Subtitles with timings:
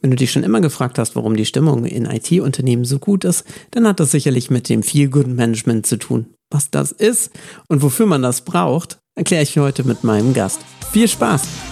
[0.00, 3.44] Wenn du dich schon immer gefragt hast, warum die Stimmung in IT-Unternehmen so gut ist,
[3.70, 6.26] dann hat das sicherlich mit dem Feel Good Management zu tun.
[6.50, 7.30] Was das ist
[7.68, 10.60] und wofür man das braucht, erkläre ich heute mit meinem Gast.
[10.92, 11.71] Viel Spaß!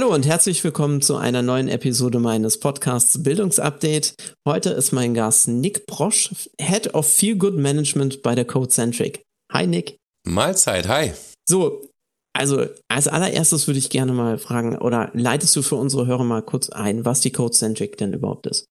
[0.00, 4.14] Hallo und herzlich willkommen zu einer neuen Episode meines Podcasts Bildungsupdate.
[4.46, 9.24] Heute ist mein Gast Nick Brosch, Head of Feel Good Management bei der Codecentric.
[9.52, 9.96] Hi Nick.
[10.24, 11.14] Mahlzeit, hi.
[11.48, 11.90] So,
[12.32, 16.42] also als allererstes würde ich gerne mal fragen, oder leitest du für unsere Hörer mal
[16.42, 18.66] kurz ein, was die Codecentric denn überhaupt ist?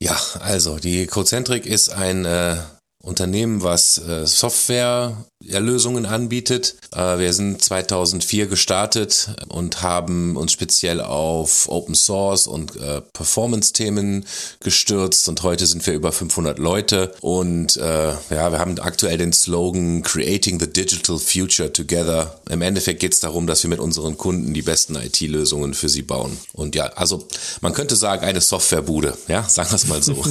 [0.00, 2.58] Ja, also die Codecentric ist ein äh,
[3.06, 6.74] Unternehmen, was äh, Software-Lösungen anbietet.
[6.92, 14.26] Äh, wir sind 2004 gestartet und haben uns speziell auf Open Source und äh, Performance-Themen
[14.58, 19.32] gestürzt und heute sind wir über 500 Leute und äh, ja, wir haben aktuell den
[19.32, 22.40] Slogan Creating the Digital Future Together.
[22.50, 26.02] Im Endeffekt geht es darum, dass wir mit unseren Kunden die besten IT-Lösungen für sie
[26.02, 26.36] bauen.
[26.54, 27.28] Und ja, also
[27.60, 30.16] man könnte sagen, eine Softwarebude, ja, sagen wir es mal so.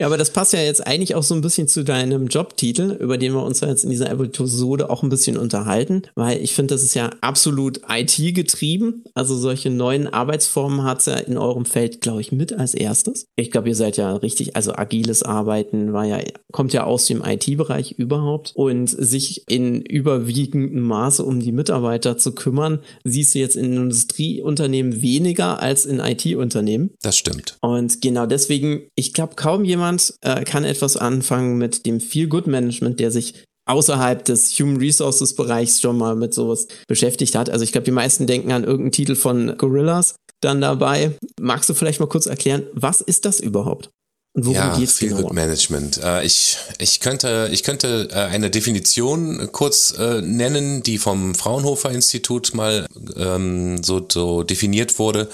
[0.00, 3.18] ja, aber das passt ja jetzt eigentlich auch so ein bisschen zu deinem Jobtitel, über
[3.18, 6.82] den wir uns jetzt in dieser Episode auch ein bisschen unterhalten, weil ich finde, das
[6.82, 9.04] ist ja absolut IT-getrieben.
[9.14, 13.26] Also solche neuen Arbeitsformen hat es ja in eurem Feld, glaube ich, mit als erstes.
[13.36, 16.20] Ich glaube, ihr seid ja richtig, also agiles Arbeiten war ja,
[16.52, 22.32] kommt ja aus dem IT-Bereich überhaupt und sich in überwiegendem Maße um die Mitarbeiter zu
[22.32, 26.90] kümmern, siehst du jetzt in Industrieunternehmen weniger als in IT-Unternehmen.
[27.02, 27.56] Das stimmt.
[27.60, 33.10] Und genau deswegen, ich glaube, kaum jemand äh, kann etwas anfangen mit dem Feel-Good-Management, der
[33.10, 37.50] sich außerhalb des Human Resources Bereichs schon mal mit sowas beschäftigt hat.
[37.50, 41.16] Also ich glaube, die meisten denken an irgendeinen Titel von Gorillas dann dabei.
[41.40, 43.90] Magst du vielleicht mal kurz erklären, was ist das überhaupt?
[44.38, 45.98] Worum ja, geht's Feel Good Management.
[46.02, 51.90] Äh, ich, ich könnte, ich könnte äh, eine Definition kurz äh, nennen, die vom Fraunhofer
[51.90, 55.30] Institut mal ähm, so, so definiert wurde.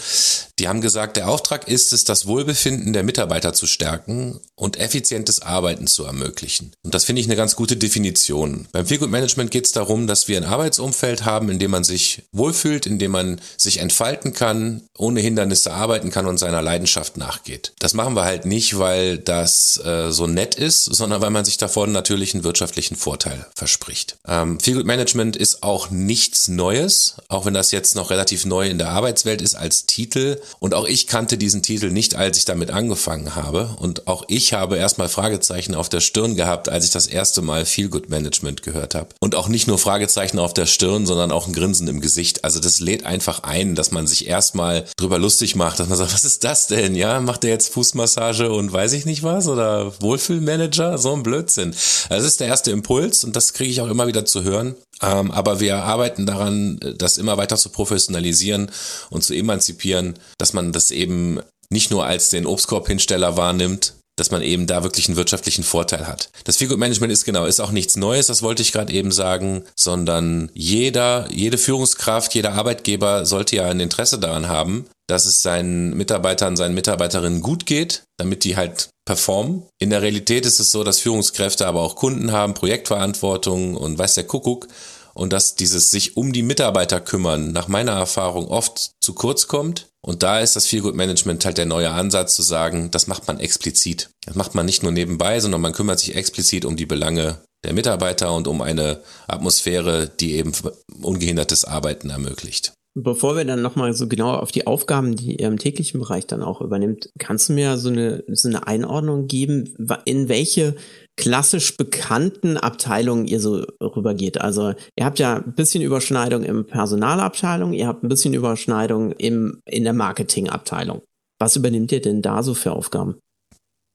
[0.60, 5.42] Die haben gesagt, der Auftrag ist es, das Wohlbefinden der Mitarbeiter zu stärken und effizientes
[5.42, 6.70] Arbeiten zu ermöglichen.
[6.84, 8.68] Und das finde ich eine ganz gute Definition.
[8.70, 11.82] Beim Feel Good Management geht es darum, dass wir ein Arbeitsumfeld haben, in dem man
[11.82, 17.16] sich wohlfühlt, in dem man sich entfalten kann, ohne Hindernisse arbeiten kann und seiner Leidenschaft
[17.16, 17.72] nachgeht.
[17.80, 21.56] Das machen wir halt nicht, weil das äh, so nett ist, sondern weil man sich
[21.56, 24.16] davon natürlich einen wirtschaftlichen Vorteil verspricht.
[24.26, 28.68] Ähm, Feel Good Management ist auch nichts Neues, auch wenn das jetzt noch relativ neu
[28.68, 32.44] in der Arbeitswelt ist als Titel und auch ich kannte diesen Titel nicht, als ich
[32.44, 33.76] damit angefangen habe.
[33.78, 37.64] Und auch ich habe erstmal Fragezeichen auf der Stirn gehabt, als ich das erste Mal
[37.64, 39.08] Feel Good Management gehört habe.
[39.20, 42.44] Und auch nicht nur Fragezeichen auf der Stirn, sondern auch ein Grinsen im Gesicht.
[42.44, 46.12] Also das lädt einfach ein, dass man sich erstmal drüber lustig macht, dass man sagt,
[46.14, 46.94] was ist das denn?
[46.94, 49.46] Ja, macht der jetzt Fußmassage und weiß ich nicht was?
[49.46, 50.98] Oder Wohlfühlmanager?
[50.98, 51.70] So ein Blödsinn.
[52.08, 54.74] Das ist der erste Impuls und das kriege ich auch immer wieder zu hören.
[55.00, 58.72] Ähm, aber wir arbeiten daran, das immer weiter zu professionalisieren
[59.10, 61.38] und zu emanzipieren, dass man das eben
[61.70, 66.30] nicht nur als den Obstkorbhinsteller wahrnimmt, dass man eben da wirklich einen wirtschaftlichen Vorteil hat.
[66.44, 69.10] Das Feel Good Management ist genau, ist auch nichts Neues, das wollte ich gerade eben
[69.10, 75.42] sagen, sondern jeder, jede Führungskraft, jeder Arbeitgeber sollte ja ein Interesse daran haben, dass es
[75.42, 79.64] seinen Mitarbeitern, seinen Mitarbeiterinnen gut geht, damit die halt performen.
[79.78, 84.14] In der Realität ist es so, dass Führungskräfte aber auch Kunden haben, Projektverantwortung und weiß
[84.14, 84.68] der Kuckuck
[85.14, 89.88] und dass dieses sich um die Mitarbeiter kümmern nach meiner Erfahrung oft zu kurz kommt.
[90.04, 93.26] Und da ist das Feel Good Management halt der neue Ansatz zu sagen, das macht
[93.28, 94.10] man explizit.
[94.24, 97.72] Das macht man nicht nur nebenbei, sondern man kümmert sich explizit um die Belange der
[97.72, 100.52] Mitarbeiter und um eine Atmosphäre, die eben
[101.00, 102.72] ungehindertes Arbeiten ermöglicht.
[102.94, 106.42] Bevor wir dann nochmal so genau auf die Aufgaben, die ihr im täglichen Bereich dann
[106.42, 110.76] auch übernimmt, kannst du mir so eine, so eine Einordnung geben, in welche
[111.16, 114.40] klassisch bekannten Abteilungen ihr so rübergeht.
[114.40, 119.60] Also ihr habt ja ein bisschen Überschneidung im Personalabteilung, ihr habt ein bisschen Überschneidung im,
[119.64, 121.00] in der Marketingabteilung.
[121.40, 123.16] Was übernimmt ihr denn da so für Aufgaben?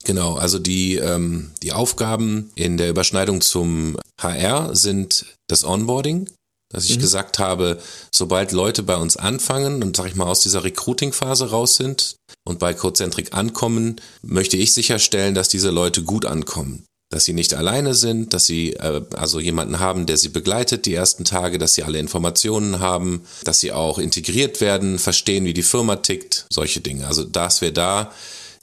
[0.06, 6.30] Genau, also die, ähm, die Aufgaben in der Überschneidung zum HR sind das Onboarding,
[6.70, 7.02] dass ich mhm.
[7.02, 7.80] gesagt habe,
[8.12, 12.60] sobald Leute bei uns anfangen und sag ich mal aus dieser Recruiting-Phase raus sind und
[12.60, 17.94] bei Codecentric ankommen, möchte ich sicherstellen, dass diese Leute gut ankommen dass sie nicht alleine
[17.94, 21.84] sind, dass sie äh, also jemanden haben, der sie begleitet die ersten Tage, dass sie
[21.84, 27.08] alle Informationen haben, dass sie auch integriert werden, verstehen, wie die Firma tickt, solche Dinge.
[27.08, 28.12] Also dass wir da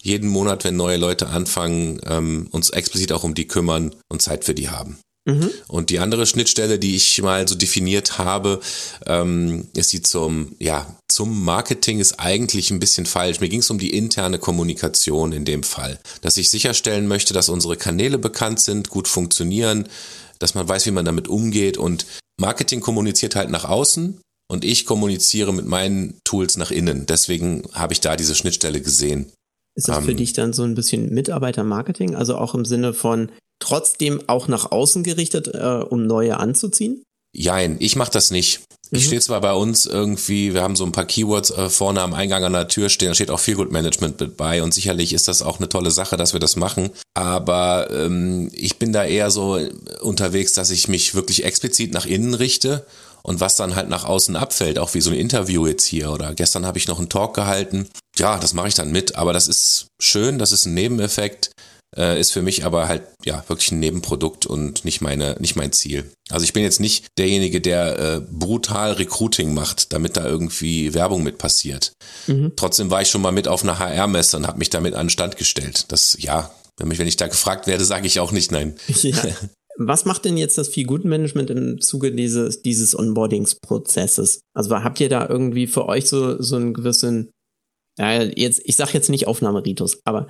[0.02, 4.44] jeden Monat, wenn neue Leute anfangen, ähm, uns explizit auch um die kümmern und Zeit
[4.44, 4.98] für die haben.
[5.26, 5.50] Mhm.
[5.68, 8.60] Und die andere Schnittstelle, die ich mal so definiert habe,
[9.06, 13.40] ähm, ist die zum, ja, zum Marketing ist eigentlich ein bisschen falsch.
[13.40, 15.98] Mir ging es um die interne Kommunikation in dem Fall.
[16.20, 19.88] Dass ich sicherstellen möchte, dass unsere Kanäle bekannt sind, gut funktionieren,
[20.38, 21.78] dass man weiß, wie man damit umgeht.
[21.78, 22.04] Und
[22.38, 27.06] Marketing kommuniziert halt nach außen und ich kommuniziere mit meinen Tools nach innen.
[27.06, 29.32] Deswegen habe ich da diese Schnittstelle gesehen.
[29.76, 32.14] Ist das für ähm, dich dann so ein bisschen Mitarbeitermarketing?
[32.14, 33.30] Also auch im Sinne von,
[33.64, 37.02] trotzdem auch nach außen gerichtet, äh, um neue anzuziehen?
[37.34, 38.60] Jein, ich mache das nicht.
[38.90, 39.06] Ich mhm.
[39.06, 42.44] stehe zwar bei uns irgendwie, wir haben so ein paar Keywords äh, vorne am Eingang
[42.44, 45.42] an der Tür stehen, da steht auch Feelgood Management mit bei und sicherlich ist das
[45.42, 46.90] auch eine tolle Sache, dass wir das machen.
[47.14, 49.58] Aber ähm, ich bin da eher so
[50.02, 52.86] unterwegs, dass ich mich wirklich explizit nach innen richte
[53.22, 56.34] und was dann halt nach außen abfällt, auch wie so ein Interview jetzt hier oder
[56.34, 57.88] gestern habe ich noch einen Talk gehalten.
[58.16, 61.50] Ja, das mache ich dann mit, aber das ist schön, das ist ein Nebeneffekt
[61.96, 65.72] äh, ist für mich aber halt ja wirklich ein Nebenprodukt und nicht meine nicht mein
[65.72, 66.10] Ziel.
[66.30, 71.22] Also ich bin jetzt nicht derjenige, der äh, brutal Recruiting macht, damit da irgendwie Werbung
[71.22, 71.92] mit passiert.
[72.26, 72.52] Mhm.
[72.56, 75.10] Trotzdem war ich schon mal mit auf einer HR-Messe und habe mich damit an den
[75.10, 75.86] Stand gestellt.
[75.88, 78.76] Das ja, wenn mich wenn ich da gefragt werde, sage ich auch nicht nein.
[79.02, 79.22] Ja.
[79.76, 84.40] Was macht denn jetzt das viel Management im Zuge dieses, dieses Onboardings-Prozesses?
[84.54, 87.30] Also habt ihr da irgendwie für euch so, so einen gewissen,
[87.98, 90.28] ja, jetzt, ich sag jetzt nicht Aufnahmeritus, aber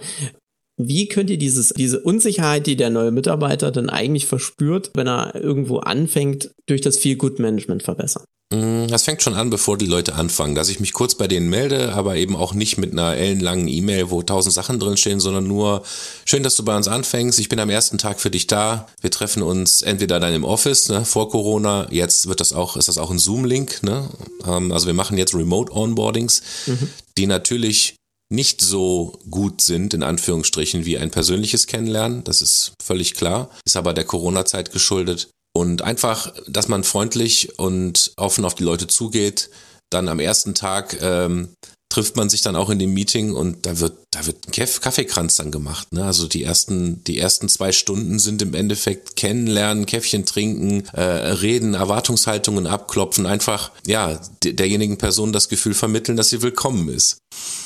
[0.76, 5.34] wie könnt ihr dieses, diese Unsicherheit, die der neue Mitarbeiter dann eigentlich verspürt, wenn er
[5.34, 8.24] irgendwo anfängt, durch das Feel Good Management verbessern?
[8.52, 11.48] Mm, das fängt schon an, bevor die Leute anfangen, dass ich mich kurz bei denen
[11.48, 15.82] melde, aber eben auch nicht mit einer ellenlangen E-Mail, wo tausend Sachen drinstehen, sondern nur
[16.24, 17.38] schön, dass du bei uns anfängst.
[17.38, 18.86] Ich bin am ersten Tag für dich da.
[19.00, 21.86] Wir treffen uns entweder dann im Office ne, vor Corona.
[21.90, 23.82] Jetzt wird das auch, ist das auch ein Zoom-Link.
[23.82, 24.08] Ne?
[24.46, 26.88] Ähm, also wir machen jetzt Remote Onboardings, mhm.
[27.16, 27.96] die natürlich
[28.30, 32.24] nicht so gut sind, in Anführungsstrichen, wie ein persönliches Kennenlernen.
[32.24, 33.50] Das ist völlig klar.
[33.64, 35.28] Ist aber der Corona-Zeit geschuldet.
[35.56, 39.50] Und einfach, dass man freundlich und offen auf die Leute zugeht,
[39.90, 41.50] dann am ersten Tag ähm,
[41.94, 45.36] trifft man sich dann auch in dem Meeting und da wird, da wird ein Kaffeekranz
[45.36, 45.92] dann gemacht.
[45.92, 46.04] Ne?
[46.04, 51.74] Also die ersten, die ersten zwei Stunden sind im Endeffekt kennenlernen, Käffchen trinken, äh, reden,
[51.74, 57.18] Erwartungshaltungen abklopfen, einfach ja derjenigen Person das Gefühl vermitteln, dass sie willkommen ist.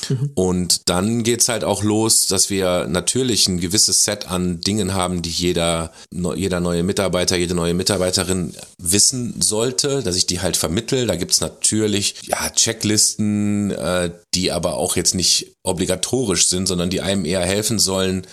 [0.09, 0.31] Mhm.
[0.35, 5.21] Und dann geht's halt auch los, dass wir natürlich ein gewisses Set an Dingen haben,
[5.21, 11.07] die jeder, jeder neue Mitarbeiter, jede neue Mitarbeiterin wissen sollte, dass ich die halt vermittel.
[11.07, 17.01] Da gibt's natürlich ja Checklisten, äh, die aber auch jetzt nicht obligatorisch sind, sondern die
[17.01, 18.25] einem eher helfen sollen,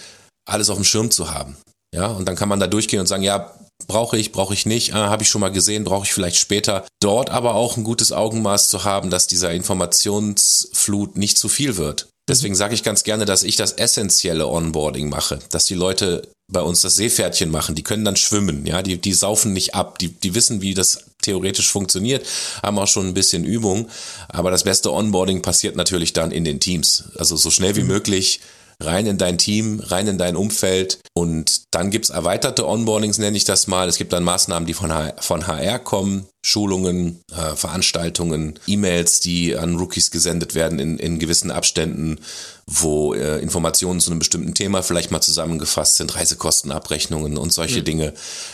[0.47, 1.57] alles auf dem Schirm zu haben.
[1.95, 3.55] Ja, und dann kann man da durchgehen und sagen, ja,
[3.87, 6.87] brauche ich, brauche ich nicht, ah, habe ich schon mal gesehen, brauche ich vielleicht später.
[7.01, 12.09] Dort aber auch ein gutes Augenmaß zu haben, dass dieser Informationsflut nicht zu viel wird.
[12.29, 16.61] Deswegen sage ich ganz gerne, dass ich das essentielle Onboarding mache, dass die Leute bei
[16.61, 20.09] uns das Seepferdchen machen, die können dann schwimmen, ja, die, die saufen nicht ab, die,
[20.09, 22.25] die wissen, wie das theoretisch funktioniert,
[22.63, 23.89] haben auch schon ein bisschen Übung,
[24.29, 27.05] aber das beste Onboarding passiert natürlich dann in den Teams.
[27.17, 27.89] Also so schnell wie mhm.
[27.89, 28.41] möglich
[28.83, 33.45] rein in dein Team, rein in dein Umfeld und dann gibt's erweiterte Onboardings, nenne ich
[33.45, 33.89] das mal.
[33.89, 39.57] Es gibt dann Maßnahmen, die von, HR, von HR kommen, Schulungen, äh, Veranstaltungen, E-Mails, die
[39.57, 42.19] an Rookies gesendet werden in, in gewissen Abständen,
[42.67, 47.85] wo äh, Informationen zu einem bestimmten Thema vielleicht mal zusammengefasst sind, Reisekostenabrechnungen und solche mhm.
[47.85, 48.13] Dinge.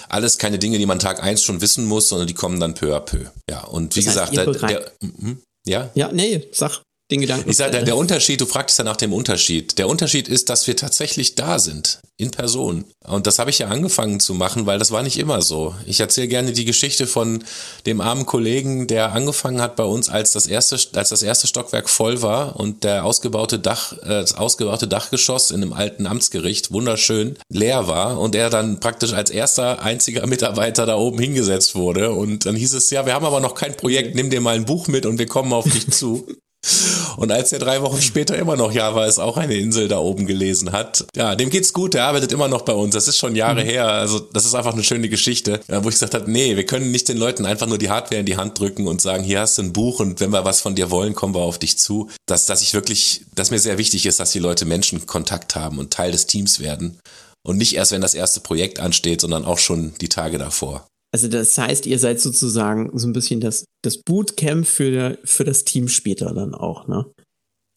[0.08, 2.94] Alles keine Dinge, die man Tag eins schon wissen muss, sondern die kommen dann peu
[2.96, 3.26] à peu.
[3.50, 5.90] Ja, und wie das heißt, gesagt, der, der, mhm, ja?
[5.94, 6.80] Ja, nee, sag
[7.12, 7.48] den Gedanken.
[7.48, 9.78] Ich sage, der, der Unterschied, du fragtest ja nach dem Unterschied.
[9.78, 12.84] Der Unterschied ist, dass wir tatsächlich da sind, in Person.
[13.04, 15.74] Und das habe ich ja angefangen zu machen, weil das war nicht immer so.
[15.86, 17.44] Ich erzähle gerne die Geschichte von
[17.86, 21.90] dem armen Kollegen, der angefangen hat bei uns, als das erste, als das erste Stockwerk
[21.90, 27.36] voll war und der ausgebaute Dach, äh, das ausgebaute Dachgeschoss in einem alten Amtsgericht wunderschön
[27.48, 32.12] leer war und er dann praktisch als erster einziger Mitarbeiter da oben hingesetzt wurde.
[32.12, 34.64] Und dann hieß es, ja, wir haben aber noch kein Projekt, nimm dir mal ein
[34.64, 36.26] Buch mit und wir kommen auf dich zu.
[37.16, 40.26] Und als er drei Wochen später immer noch Java ist auch eine Insel da oben
[40.26, 42.94] gelesen hat, ja, dem geht's gut, der arbeitet immer noch bei uns.
[42.94, 43.68] Das ist schon Jahre mhm.
[43.68, 43.88] her.
[43.88, 47.08] Also das ist einfach eine schöne Geschichte, wo ich gesagt habe, nee, wir können nicht
[47.08, 49.62] den Leuten einfach nur die Hardware in die Hand drücken und sagen, hier hast du
[49.62, 52.10] ein Buch und wenn wir was von dir wollen, kommen wir auf dich zu.
[52.26, 55.92] Dass, dass ich wirklich, dass mir sehr wichtig ist, dass die Leute Menschenkontakt haben und
[55.92, 56.98] Teil des Teams werden.
[57.44, 60.86] Und nicht erst, wenn das erste Projekt ansteht, sondern auch schon die Tage davor.
[61.12, 65.64] Also das heißt, ihr seid sozusagen so ein bisschen das, das Bootcamp für, für das
[65.64, 67.04] Team später dann auch, ne?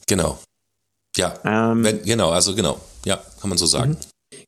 [0.08, 0.40] Genau.
[1.18, 1.40] Ja.
[1.44, 2.80] Ähm, Wenn, genau, also genau.
[3.06, 3.92] Ja, kann man so sagen.
[3.92, 3.98] Mhm.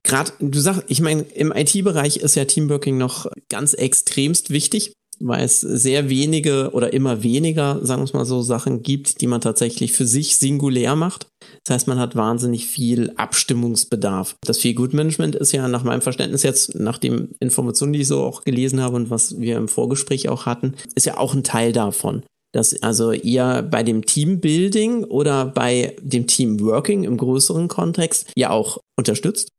[0.03, 4.93] Gerade, du sagst, ich meine, im IT-Bereich ist ja Teamworking noch ganz extremst wichtig.
[5.19, 9.27] Weil es sehr wenige oder immer weniger, sagen wir es mal so, Sachen gibt, die
[9.27, 11.27] man tatsächlich für sich singulär macht.
[11.63, 14.35] Das heißt, man hat wahnsinnig viel Abstimmungsbedarf.
[14.41, 18.07] Das Feel Good Management ist ja nach meinem Verständnis jetzt, nach den Informationen, die ich
[18.07, 21.43] so auch gelesen habe und was wir im Vorgespräch auch hatten, ist ja auch ein
[21.43, 22.23] Teil davon.
[22.53, 28.79] Dass also ihr bei dem Teambuilding oder bei dem Teamworking im größeren Kontext ja auch
[28.97, 29.49] unterstützt.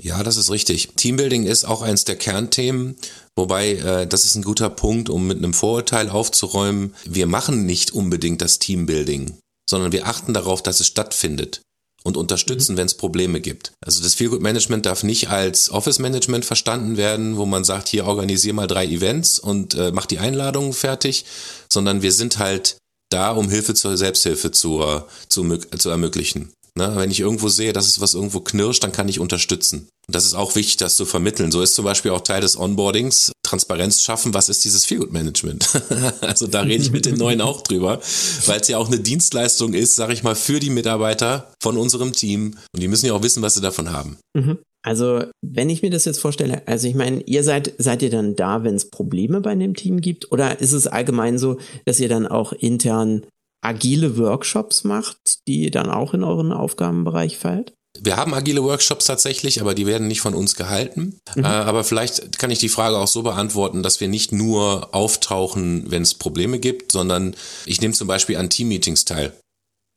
[0.00, 0.88] Ja, das ist richtig.
[0.96, 2.96] Teambuilding ist auch eins der Kernthemen,
[3.36, 6.94] wobei äh, das ist ein guter Punkt, um mit einem Vorurteil aufzuräumen.
[7.04, 11.62] Wir machen nicht unbedingt das Teambuilding, sondern wir achten darauf, dass es stattfindet
[12.04, 12.78] und unterstützen, mhm.
[12.78, 13.72] wenn es Probleme gibt.
[13.84, 18.06] Also das Feelgood Management darf nicht als Office Management verstanden werden, wo man sagt, hier
[18.06, 21.24] organisier mal drei Events und äh, mach die Einladungen fertig,
[21.72, 22.76] sondern wir sind halt
[23.10, 24.82] da, um Hilfe zur Selbsthilfe zu,
[25.28, 26.52] zu, zu ermöglichen.
[26.76, 26.92] Ne?
[26.96, 29.88] Wenn ich irgendwo sehe, dass es was irgendwo knirscht, dann kann ich unterstützen.
[30.08, 31.52] Das ist auch wichtig, das zu vermitteln.
[31.52, 35.68] So ist zum Beispiel auch Teil des Onboardings, Transparenz schaffen, was ist dieses Feelgood Management?
[36.20, 38.00] also da rede ich mit den Neuen auch drüber,
[38.46, 42.12] weil es ja auch eine Dienstleistung ist, sage ich mal, für die Mitarbeiter von unserem
[42.12, 42.56] Team.
[42.74, 44.18] Und die müssen ja auch wissen, was sie davon haben.
[44.34, 44.58] Mhm.
[44.84, 48.34] Also, wenn ich mir das jetzt vorstelle, also ich meine, ihr seid, seid ihr dann
[48.34, 50.32] da, wenn es Probleme bei dem Team gibt?
[50.32, 53.24] Oder ist es allgemein so, dass ihr dann auch intern
[53.64, 57.74] agile Workshops macht, die dann auch in euren Aufgabenbereich fällt?
[58.00, 61.20] Wir haben agile Workshops tatsächlich, aber die werden nicht von uns gehalten.
[61.34, 61.44] Mhm.
[61.44, 65.90] Äh, aber vielleicht kann ich die Frage auch so beantworten, dass wir nicht nur auftauchen,
[65.90, 67.34] wenn es Probleme gibt, sondern
[67.66, 69.32] ich nehme zum Beispiel an Teammeetings teil.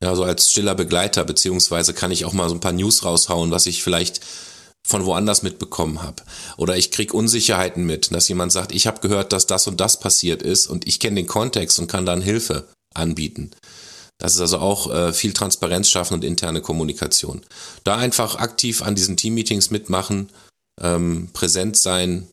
[0.04, 3.52] Ja, so als stiller Begleiter, beziehungsweise kann ich auch mal so ein paar News raushauen,
[3.52, 4.20] was ich vielleicht
[4.86, 6.22] von woanders mitbekommen habe.
[6.58, 10.00] Oder ich krieg Unsicherheiten mit, dass jemand sagt, ich habe gehört, dass das und das
[10.00, 13.52] passiert ist und ich kenne den Kontext und kann dann Hilfe anbieten.
[14.18, 17.42] Das ist also auch äh, viel Transparenz schaffen und interne Kommunikation.
[17.84, 20.30] Da einfach aktiv an diesen Teammeetings mitmachen,
[20.82, 22.28] ähm, präsent sein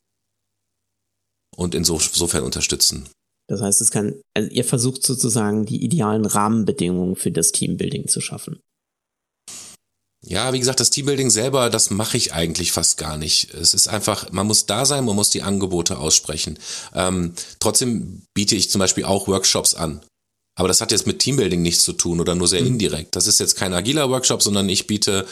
[1.57, 3.09] und insofern unterstützen.
[3.49, 8.21] Das heißt, es kann, also ihr versucht sozusagen die idealen Rahmenbedingungen für das Teambuilding zu
[8.21, 8.61] schaffen.
[10.25, 13.53] Ja, wie gesagt, das Teambuilding selber, das mache ich eigentlich fast gar nicht.
[13.55, 16.61] Es ist einfach, man muss da sein, man muss die Angebote aussprechen.
[16.95, 20.01] Ähm, trotzdem biete ich zum Beispiel auch Workshops an.
[20.55, 22.69] Aber das hat jetzt mit Teambuilding nichts zu tun oder nur sehr mhm.
[22.69, 23.17] indirekt.
[23.17, 25.27] Das ist jetzt kein agiler Workshop, sondern ich biete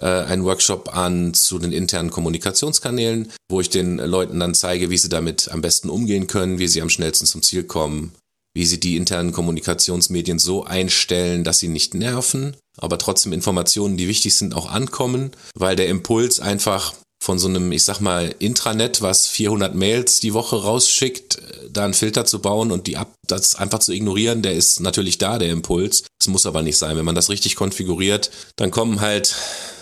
[0.00, 4.98] äh, einen Workshop an zu den internen Kommunikationskanälen, wo ich den Leuten dann zeige, wie
[4.98, 8.12] sie damit am besten umgehen können, wie sie am schnellsten zum Ziel kommen,
[8.54, 14.08] wie sie die internen Kommunikationsmedien so einstellen, dass sie nicht nerven, aber trotzdem Informationen, die
[14.08, 16.94] wichtig sind, auch ankommen, weil der Impuls einfach
[17.28, 21.36] von so einem, ich sag mal, Intranet, was 400 Mails die Woche rausschickt,
[21.70, 25.18] da einen Filter zu bauen und die ab, das einfach zu ignorieren, der ist natürlich
[25.18, 26.04] da, der Impuls.
[26.18, 26.96] Das muss aber nicht sein.
[26.96, 29.34] Wenn man das richtig konfiguriert, dann kommen halt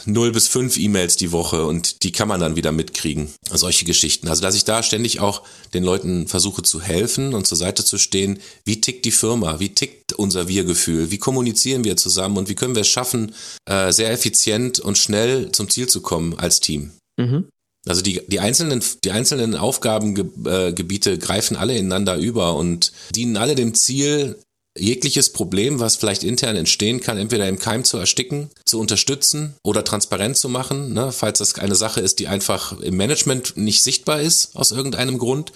[0.07, 3.33] 0 bis 5 E-Mails die Woche und die kann man dann wieder mitkriegen.
[3.49, 4.27] Solche Geschichten.
[4.27, 7.97] Also, dass ich da ständig auch den Leuten versuche zu helfen und zur Seite zu
[7.97, 8.41] stehen.
[8.65, 9.61] Wie tickt die Firma?
[9.61, 11.13] Wie tickt unser Wir-Gefühl?
[11.13, 12.39] Wie kommunizieren wir zusammen?
[12.39, 13.37] Und wie können wir es schaffen,
[13.67, 16.91] äh, sehr effizient und schnell zum Ziel zu kommen als Team?
[17.17, 17.49] Mhm.
[17.87, 23.55] Also die, die einzelnen, die einzelnen Aufgabengebiete äh, greifen alle ineinander über und dienen alle
[23.55, 24.39] dem Ziel,
[24.79, 29.85] jegliches Problem, was vielleicht intern entstehen kann, entweder im Keim zu ersticken, zu unterstützen oder
[29.85, 34.21] transparent zu machen, ne, falls das eine Sache ist, die einfach im Management nicht sichtbar
[34.21, 35.53] ist aus irgendeinem Grund,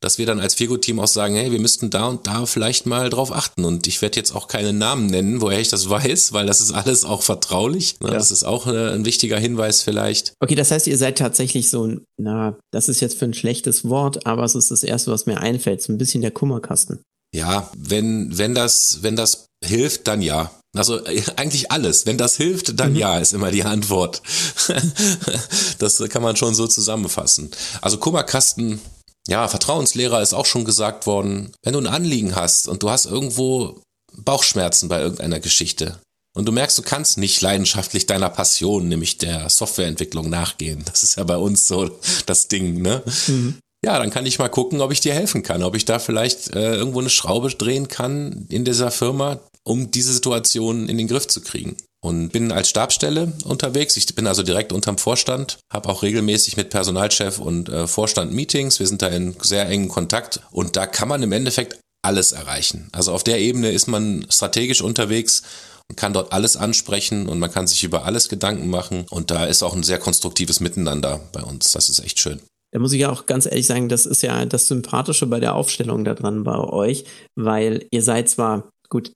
[0.00, 3.10] dass wir dann als Figo-Team auch sagen, hey, wir müssten da und da vielleicht mal
[3.10, 3.64] drauf achten.
[3.64, 6.72] Und ich werde jetzt auch keine Namen nennen, woher ich das weiß, weil das ist
[6.72, 7.96] alles auch vertraulich.
[8.02, 8.10] Ja.
[8.10, 10.32] Das ist auch äh, ein wichtiger Hinweis vielleicht.
[10.40, 13.88] Okay, das heißt, ihr seid tatsächlich so ein, na, das ist jetzt für ein schlechtes
[13.88, 17.00] Wort, aber es ist das Erste, was mir einfällt, so ein bisschen der Kummerkasten.
[17.34, 20.50] Ja, wenn, wenn das, wenn das hilft, dann ja.
[20.76, 22.06] Also äh, eigentlich alles.
[22.06, 22.98] Wenn das hilft, dann mhm.
[22.98, 24.22] ja, ist immer die Antwort.
[25.78, 27.50] das kann man schon so zusammenfassen.
[27.80, 28.80] Also Kummerkasten
[29.28, 33.06] ja, Vertrauenslehrer ist auch schon gesagt worden, wenn du ein Anliegen hast und du hast
[33.06, 33.80] irgendwo
[34.16, 36.00] Bauchschmerzen bei irgendeiner Geschichte
[36.34, 40.84] und du merkst, du kannst nicht leidenschaftlich deiner Passion, nämlich der Softwareentwicklung, nachgehen.
[40.84, 43.02] Das ist ja bei uns so das Ding, ne?
[43.26, 43.58] Mhm.
[43.84, 46.54] Ja, dann kann ich mal gucken, ob ich dir helfen kann, ob ich da vielleicht
[46.54, 51.26] äh, irgendwo eine Schraube drehen kann in dieser Firma, um diese Situation in den Griff
[51.28, 53.96] zu kriegen und bin als Stabstelle unterwegs.
[53.96, 58.80] Ich bin also direkt unterm Vorstand, habe auch regelmäßig mit Personalchef und äh, Vorstand Meetings.
[58.80, 62.88] Wir sind da in sehr engen Kontakt und da kann man im Endeffekt alles erreichen.
[62.92, 65.42] Also auf der Ebene ist man strategisch unterwegs
[65.88, 69.44] und kann dort alles ansprechen und man kann sich über alles Gedanken machen und da
[69.44, 71.72] ist auch ein sehr konstruktives Miteinander bei uns.
[71.72, 72.40] Das ist echt schön.
[72.72, 75.54] Da muss ich ja auch ganz ehrlich sagen, das ist ja das Sympathische bei der
[75.54, 77.04] Aufstellung da dran bei euch,
[77.34, 79.12] weil ihr seid zwar, gut,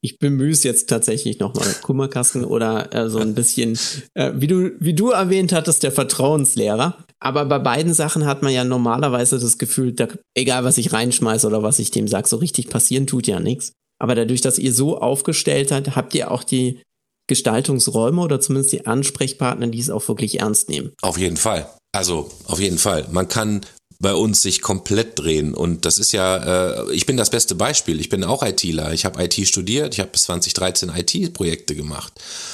[0.00, 3.78] ich bemühe es jetzt tatsächlich nochmal, Kummerkasten oder äh, so ein bisschen,
[4.14, 7.04] äh, wie du, wie du erwähnt hattest, der Vertrauenslehrer.
[7.20, 11.46] Aber bei beiden Sachen hat man ja normalerweise das Gefühl, da, egal was ich reinschmeiße
[11.46, 13.72] oder was ich dem sage, so richtig passieren tut ja nichts.
[14.00, 16.80] Aber dadurch, dass ihr so aufgestellt habt, habt ihr auch die
[17.28, 20.92] Gestaltungsräume oder zumindest die Ansprechpartner, die es auch wirklich ernst nehmen.
[21.02, 21.68] Auf jeden Fall.
[21.92, 23.06] Also auf jeden Fall.
[23.10, 23.62] Man kann
[24.00, 25.54] bei uns sich komplett drehen.
[25.54, 28.00] Und das ist ja, äh, ich bin das beste Beispiel.
[28.00, 28.92] Ich bin auch ITler.
[28.92, 29.94] Ich habe IT studiert.
[29.94, 32.12] Ich habe bis 2013 IT-Projekte gemacht,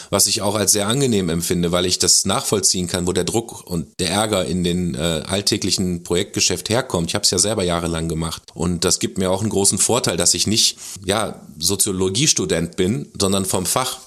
[0.08, 3.66] was ich auch als sehr angenehm empfinde, weil ich das nachvollziehen kann, wo der Druck
[3.66, 7.10] und der Ärger in den äh, alltäglichen Projektgeschäft herkommt.
[7.10, 8.42] Ich habe es ja selber jahrelang gemacht.
[8.54, 13.44] Und das gibt mir auch einen großen Vorteil, dass ich nicht ja Soziologiestudent bin, sondern
[13.44, 13.98] vom Fach.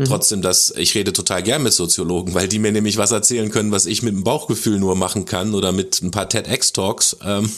[0.00, 0.06] Mhm.
[0.06, 3.70] Trotzdem, dass ich rede total gern mit Soziologen, weil die mir nämlich was erzählen können,
[3.70, 7.52] was ich mit dem Bauchgefühl nur machen kann oder mit ein paar TEDx-Talks, ähm,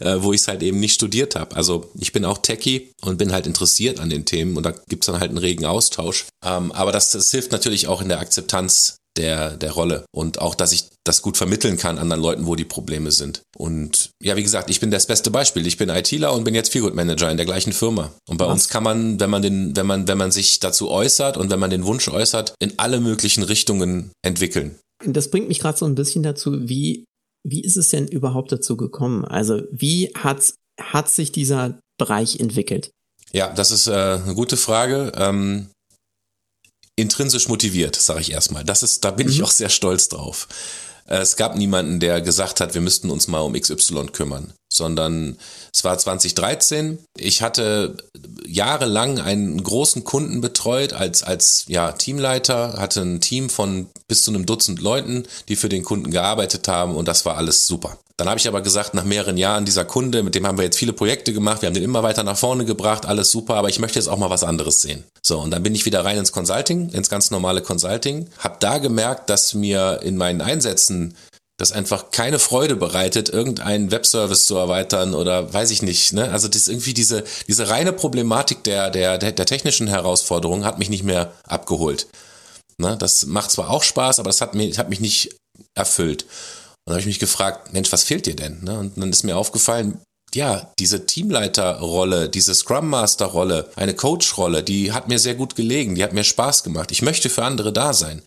[0.00, 1.54] äh, wo ich es halt eben nicht studiert habe.
[1.54, 5.06] Also ich bin auch Techie und bin halt interessiert an den Themen und da gibt's
[5.06, 6.24] dann halt einen regen Austausch.
[6.42, 10.54] Ähm, aber das, das hilft natürlich auch in der Akzeptanz der, der Rolle und auch,
[10.54, 13.42] dass ich das gut vermitteln kann anderen Leuten, wo die Probleme sind.
[13.56, 15.66] Und ja, wie gesagt, ich bin das beste Beispiel.
[15.66, 18.12] Ich bin ITler und bin jetzt Feelgood Manager in der gleichen Firma.
[18.28, 18.52] Und bei Was?
[18.52, 21.60] uns kann man, wenn man den, wenn man, wenn man sich dazu äußert und wenn
[21.60, 24.76] man den Wunsch äußert, in alle möglichen Richtungen entwickeln.
[25.04, 27.04] Das bringt mich gerade so ein bisschen dazu, wie,
[27.46, 29.24] wie ist es denn überhaupt dazu gekommen?
[29.24, 32.90] Also, wie hat, hat sich dieser Bereich entwickelt?
[33.32, 35.12] Ja, das ist äh, eine gute Frage.
[35.16, 35.68] Ähm,
[36.96, 38.64] intrinsisch motiviert, sage ich erstmal.
[38.64, 39.32] Das ist, da bin mhm.
[39.32, 40.48] ich auch sehr stolz drauf.
[41.06, 45.36] Äh, es gab niemanden, der gesagt hat, wir müssten uns mal um XY kümmern, sondern
[45.72, 46.98] es war 2013.
[47.16, 47.96] Ich hatte
[48.46, 54.30] jahrelang einen großen Kunden betreut als, als ja, Teamleiter, hatte ein Team von bis zu
[54.30, 57.98] einem Dutzend Leuten, die für den Kunden gearbeitet haben und das war alles super.
[58.18, 60.78] Dann habe ich aber gesagt, nach mehreren Jahren, dieser Kunde, mit dem haben wir jetzt
[60.78, 63.78] viele Projekte gemacht, wir haben den immer weiter nach vorne gebracht, alles super, aber ich
[63.78, 65.04] möchte jetzt auch mal was anderes sehen.
[65.22, 68.78] So, und dann bin ich wieder rein ins Consulting, ins ganz normale Consulting, habe da
[68.78, 71.14] gemerkt, dass mir in meinen Einsätzen
[71.58, 76.12] das einfach keine Freude bereitet, irgendeinen Webservice zu erweitern oder weiß ich nicht.
[76.12, 76.30] Ne?
[76.30, 81.04] Also das irgendwie diese, diese reine Problematik der, der, der, technischen Herausforderung hat mich nicht
[81.04, 82.08] mehr abgeholt.
[82.78, 82.96] Ne?
[82.98, 85.36] Das macht zwar auch Spaß, aber das hat, mir, hat mich nicht
[85.74, 86.26] erfüllt.
[86.86, 88.62] Und dann habe ich mich gefragt, Mensch, was fehlt dir denn?
[88.62, 88.78] Ne?
[88.78, 90.00] Und dann ist mir aufgefallen,
[90.34, 95.56] ja, diese Teamleiterrolle, diese Scrum Master Rolle, eine Coach Rolle, die hat mir sehr gut
[95.56, 96.92] gelegen, die hat mir Spaß gemacht.
[96.92, 98.22] Ich möchte für andere da sein.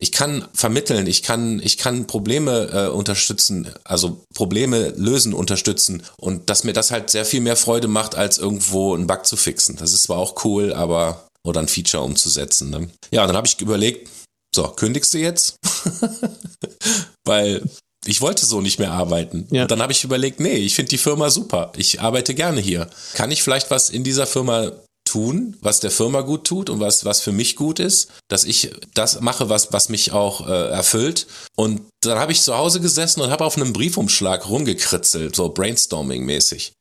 [0.00, 6.50] Ich kann vermitteln, ich kann, ich kann Probleme äh, unterstützen, also Probleme lösen, unterstützen und
[6.50, 9.76] dass mir das halt sehr viel mehr Freude macht, als irgendwo einen Bug zu fixen.
[9.76, 12.70] Das ist zwar auch cool, aber oder ein Feature umzusetzen.
[12.70, 12.90] Ne?
[13.12, 14.10] Ja, dann habe ich überlegt,
[14.54, 15.56] so, kündigst du jetzt?
[17.24, 17.62] Weil
[18.06, 19.46] ich wollte so nicht mehr arbeiten.
[19.50, 19.62] Ja.
[19.62, 21.72] Und dann habe ich überlegt, nee, ich finde die Firma super.
[21.76, 22.88] Ich arbeite gerne hier.
[23.14, 24.72] Kann ich vielleicht was in dieser Firma
[25.04, 28.70] tun, was der Firma gut tut und was, was für mich gut ist, dass ich
[28.94, 31.26] das mache, was, was mich auch äh, erfüllt.
[31.56, 36.72] Und dann habe ich zu Hause gesessen und habe auf einem Briefumschlag rumgekritzelt, so brainstorming-mäßig.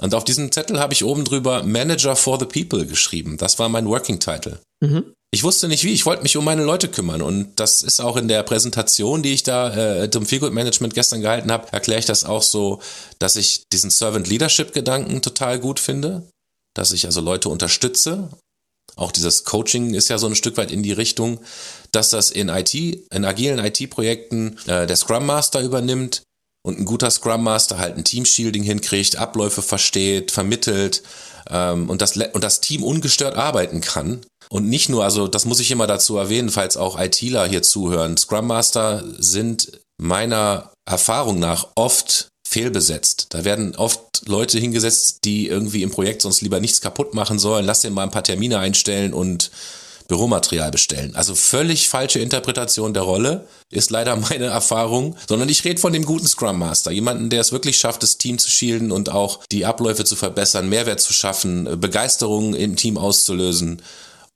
[0.00, 3.36] Und auf diesem Zettel habe ich oben drüber Manager for the People geschrieben.
[3.36, 4.60] Das war mein Working Title.
[4.80, 7.20] Mhm ich wusste nicht wie, ich wollte mich um meine Leute kümmern.
[7.20, 11.20] Und das ist auch in der Präsentation, die ich da äh, zum Feelgood Management gestern
[11.20, 12.80] gehalten habe, erkläre ich das auch so,
[13.18, 16.26] dass ich diesen Servant Leadership Gedanken total gut finde,
[16.74, 18.30] dass ich also Leute unterstütze.
[18.96, 21.40] Auch dieses Coaching ist ja so ein Stück weit in die Richtung,
[21.92, 26.22] dass das in IT, in agilen IT-Projekten äh, der Scrum Master übernimmt
[26.62, 31.02] und ein guter Scrum Master halt ein Team Shielding hinkriegt, Abläufe versteht, vermittelt
[31.50, 35.60] ähm, und, das, und das Team ungestört arbeiten kann und nicht nur, also das muss
[35.60, 38.16] ich immer dazu erwähnen, falls auch ITler hier zuhören.
[38.16, 43.26] Scrum Master sind meiner Erfahrung nach oft fehlbesetzt.
[43.30, 47.66] Da werden oft Leute hingesetzt, die irgendwie im Projekt sonst lieber nichts kaputt machen sollen.
[47.66, 49.50] Lass dir mal ein paar Termine einstellen und
[50.08, 51.14] Büromaterial bestellen.
[51.14, 56.06] Also völlig falsche Interpretation der Rolle ist leider meine Erfahrung, sondern ich rede von dem
[56.06, 59.66] guten Scrum Master, jemanden, der es wirklich schafft, das Team zu shielden und auch die
[59.66, 63.82] Abläufe zu verbessern, Mehrwert zu schaffen, Begeisterung im Team auszulösen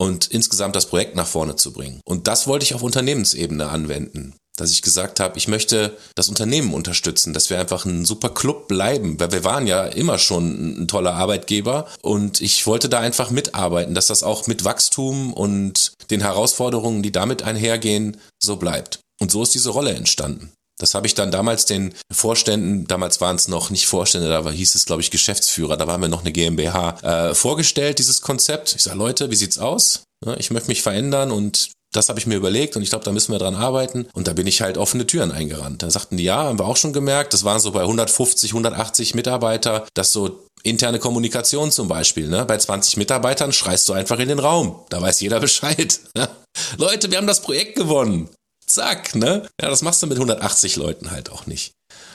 [0.02, 2.00] und insgesamt das Projekt nach vorne zu bringen.
[2.04, 4.34] Und das wollte ich auf Unternehmensebene anwenden.
[4.56, 8.66] Dass ich gesagt habe, ich möchte das Unternehmen unterstützen, dass wir einfach ein super Club
[8.66, 13.30] bleiben, weil wir waren ja immer schon ein toller Arbeitgeber und ich wollte da einfach
[13.30, 18.98] mitarbeiten, dass das auch mit Wachstum und den Herausforderungen, die damit einhergehen, so bleibt.
[19.20, 20.52] Und so ist diese Rolle entstanden.
[20.82, 24.74] Das habe ich dann damals den Vorständen, damals waren es noch nicht Vorstände, da hieß
[24.74, 28.74] es, glaube ich, Geschäftsführer, da waren wir noch eine GmbH, äh, vorgestellt, dieses Konzept.
[28.74, 30.02] Ich sage, Leute, wie sieht's aus?
[30.38, 33.30] Ich möchte mich verändern und das habe ich mir überlegt und ich glaube, da müssen
[33.30, 34.08] wir dran arbeiten.
[34.12, 35.82] Und da bin ich halt offene Türen eingerannt.
[35.82, 37.32] Da sagten die, ja, haben wir auch schon gemerkt.
[37.32, 42.44] Das waren so bei 150, 180 Mitarbeiter, dass so interne Kommunikation zum Beispiel, ne?
[42.44, 44.80] Bei 20 Mitarbeitern schreist du einfach in den Raum.
[44.88, 46.00] Da weiß jeder Bescheid.
[46.76, 48.30] Leute, wir haben das Projekt gewonnen.
[48.72, 49.46] Zack, ne?
[49.60, 51.74] Ja, das machst du mit 180 Leuten halt auch nicht.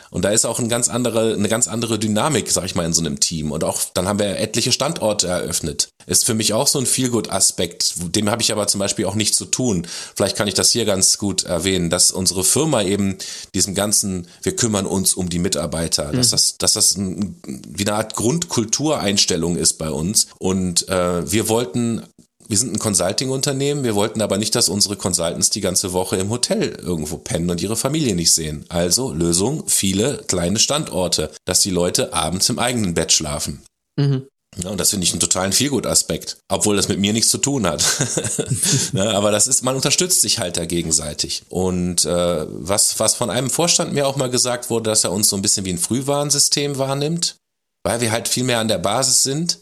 [0.10, 2.94] Und da ist auch eine ganz andere, eine ganz andere Dynamik, sag ich mal, in
[2.94, 3.52] so einem Team.
[3.52, 5.90] Und auch dann haben wir etliche Standorte eröffnet.
[6.06, 7.96] Ist für mich auch so ein Feelgood-Aspekt.
[8.16, 9.86] Dem habe ich aber zum Beispiel auch nichts zu tun.
[10.16, 13.18] Vielleicht kann ich das hier ganz gut erwähnen, dass unsere Firma eben
[13.54, 16.18] diesem ganzen, wir kümmern uns um die Mitarbeiter, mhm.
[16.18, 20.28] dass das, dass das ein, wie eine Art Grundkultureinstellung ist bei uns.
[20.40, 22.04] Und äh, wir wollten
[22.48, 26.30] wir sind ein Consulting-Unternehmen, wir wollten aber nicht, dass unsere Consultants die ganze Woche im
[26.30, 28.66] Hotel irgendwo pennen und ihre Familie nicht sehen.
[28.70, 33.64] Also Lösung, viele kleine Standorte, dass die Leute abends im eigenen Bett schlafen.
[33.98, 34.28] Mhm.
[34.64, 37.68] Ja, und das finde ich einen totalen Feelgood-Aspekt, obwohl das mit mir nichts zu tun
[37.68, 37.84] hat.
[38.94, 41.44] ja, aber das ist, man unterstützt sich halt da gegenseitig.
[41.50, 45.28] Und äh, was, was von einem Vorstand mir auch mal gesagt wurde, dass er uns
[45.28, 47.36] so ein bisschen wie ein Frühwarnsystem wahrnimmt,
[47.84, 49.60] weil wir halt viel mehr an der Basis sind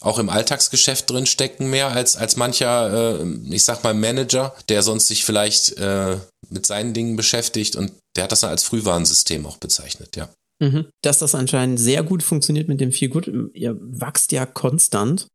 [0.00, 4.82] auch im Alltagsgeschäft drin stecken mehr als, als mancher, äh, ich sag mal, Manager, der
[4.82, 6.16] sonst sich vielleicht äh,
[6.50, 10.28] mit seinen Dingen beschäftigt und der hat das dann als Frühwarnsystem auch bezeichnet, ja.
[10.60, 10.86] Mhm.
[11.02, 13.30] Dass das anscheinend sehr gut funktioniert mit dem viel gut.
[13.54, 15.28] Ihr wachst ja konstant.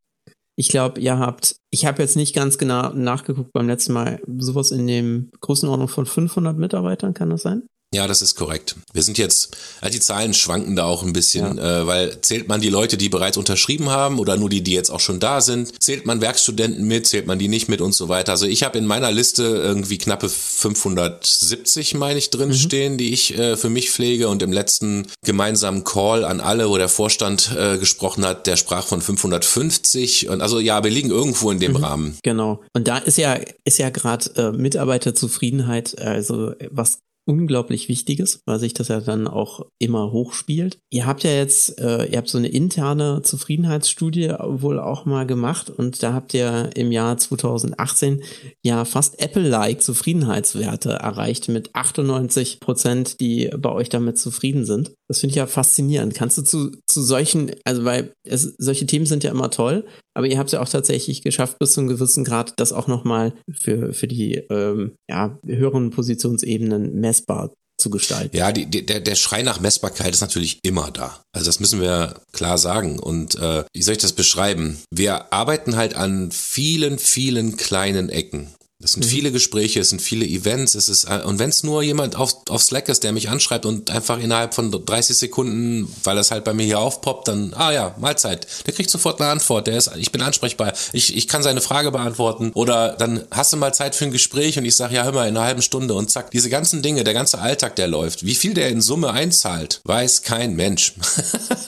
[0.56, 4.72] Ich glaube, ihr habt, ich habe jetzt nicht ganz genau nachgeguckt beim letzten Mal, sowas
[4.72, 7.64] in dem Größenordnung von 500 Mitarbeitern, kann das sein?
[7.94, 8.76] Ja, das ist korrekt.
[8.92, 9.56] Wir sind jetzt,
[9.88, 11.82] die Zahlen schwanken da auch ein bisschen, ja.
[11.82, 14.90] äh, weil zählt man die Leute, die bereits unterschrieben haben oder nur die, die jetzt
[14.90, 15.72] auch schon da sind?
[15.82, 18.32] Zählt man Werkstudenten mit, zählt man die nicht mit und so weiter?
[18.32, 22.54] Also ich habe in meiner Liste irgendwie knappe 570, meine ich, drin mhm.
[22.54, 26.78] stehen, die ich äh, für mich pflege und im letzten gemeinsamen Call an alle, wo
[26.78, 31.52] der Vorstand äh, gesprochen hat, der sprach von 550 und also ja, wir liegen irgendwo
[31.52, 31.84] in dem mhm.
[31.84, 32.18] Rahmen.
[32.24, 32.62] Genau.
[32.74, 38.74] Und da ist ja, ist ja gerade äh, Mitarbeiterzufriedenheit, also was unglaublich Wichtiges, weil sich
[38.74, 40.80] das ja dann auch immer hochspielt.
[40.90, 45.70] Ihr habt ja jetzt, äh, ihr habt so eine interne Zufriedenheitsstudie wohl auch mal gemacht
[45.70, 48.24] und da habt ihr im Jahr 2018
[48.64, 54.92] ja fast Apple-like Zufriedenheitswerte erreicht mit 98 Prozent, die bei euch damit zufrieden sind.
[55.08, 56.16] Das finde ich ja faszinierend.
[56.16, 60.28] Kannst du zu, zu solchen, also weil es, solche Themen sind ja immer toll, aber
[60.28, 63.34] ihr habt es ja auch tatsächlich geschafft, bis zu einem gewissen Grad das auch nochmal
[63.52, 68.36] für, für die ähm, ja, höheren Positionsebenen messbar zu gestalten.
[68.36, 71.22] Ja, die, der, der Schrei nach Messbarkeit ist natürlich immer da.
[71.32, 73.00] Also das müssen wir klar sagen.
[73.00, 74.82] Und äh, wie soll ich das beschreiben?
[74.92, 78.54] Wir arbeiten halt an vielen, vielen kleinen Ecken.
[78.84, 79.10] Das sind mhm.
[79.10, 82.36] viele Gespräche, es sind viele Events, es ist, äh, und wenn es nur jemand auf,
[82.50, 86.44] auf Slack ist, der mich anschreibt und einfach innerhalb von 30 Sekunden, weil das halt
[86.44, 89.92] bei mir hier aufpoppt, dann, ah ja, Mahlzeit, der kriegt sofort eine Antwort, der ist,
[89.96, 93.96] ich bin ansprechbar, ich, ich kann seine Frage beantworten oder dann hast du mal Zeit
[93.96, 96.32] für ein Gespräch und ich sage, ja, hör mal, in einer halben Stunde und zack,
[96.32, 100.24] diese ganzen Dinge, der ganze Alltag, der läuft, wie viel der in Summe einzahlt, weiß
[100.24, 100.96] kein Mensch.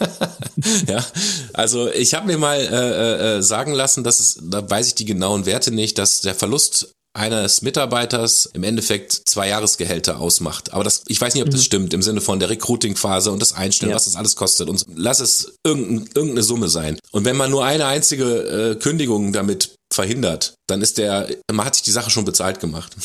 [0.87, 1.05] ja,
[1.53, 5.05] also ich habe mir mal äh, äh, sagen lassen, dass es, da weiß ich die
[5.05, 10.73] genauen Werte nicht, dass der Verlust eines Mitarbeiters im Endeffekt zwei Jahresgehälter ausmacht.
[10.73, 11.65] Aber das, ich weiß nicht, ob das mhm.
[11.65, 13.95] stimmt, im Sinne von der Recruiting-Phase und das Einstellen, ja.
[13.95, 14.69] was das alles kostet.
[14.69, 16.99] Und lass es irgendein, irgendeine Summe sein.
[17.11, 21.75] Und wenn man nur eine einzige äh, Kündigung damit verhindert, dann ist der, man hat
[21.75, 22.95] sich die Sache schon bezahlt gemacht.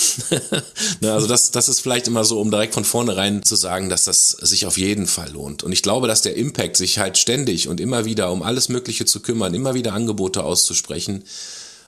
[1.00, 4.04] ne, also das, das ist vielleicht immer so, um direkt von vornherein zu sagen, dass
[4.04, 5.62] das sich auf jeden Fall lohnt.
[5.62, 9.04] Und ich glaube, dass der Impact, sich halt ständig und immer wieder um alles Mögliche
[9.04, 11.22] zu kümmern, immer wieder Angebote auszusprechen,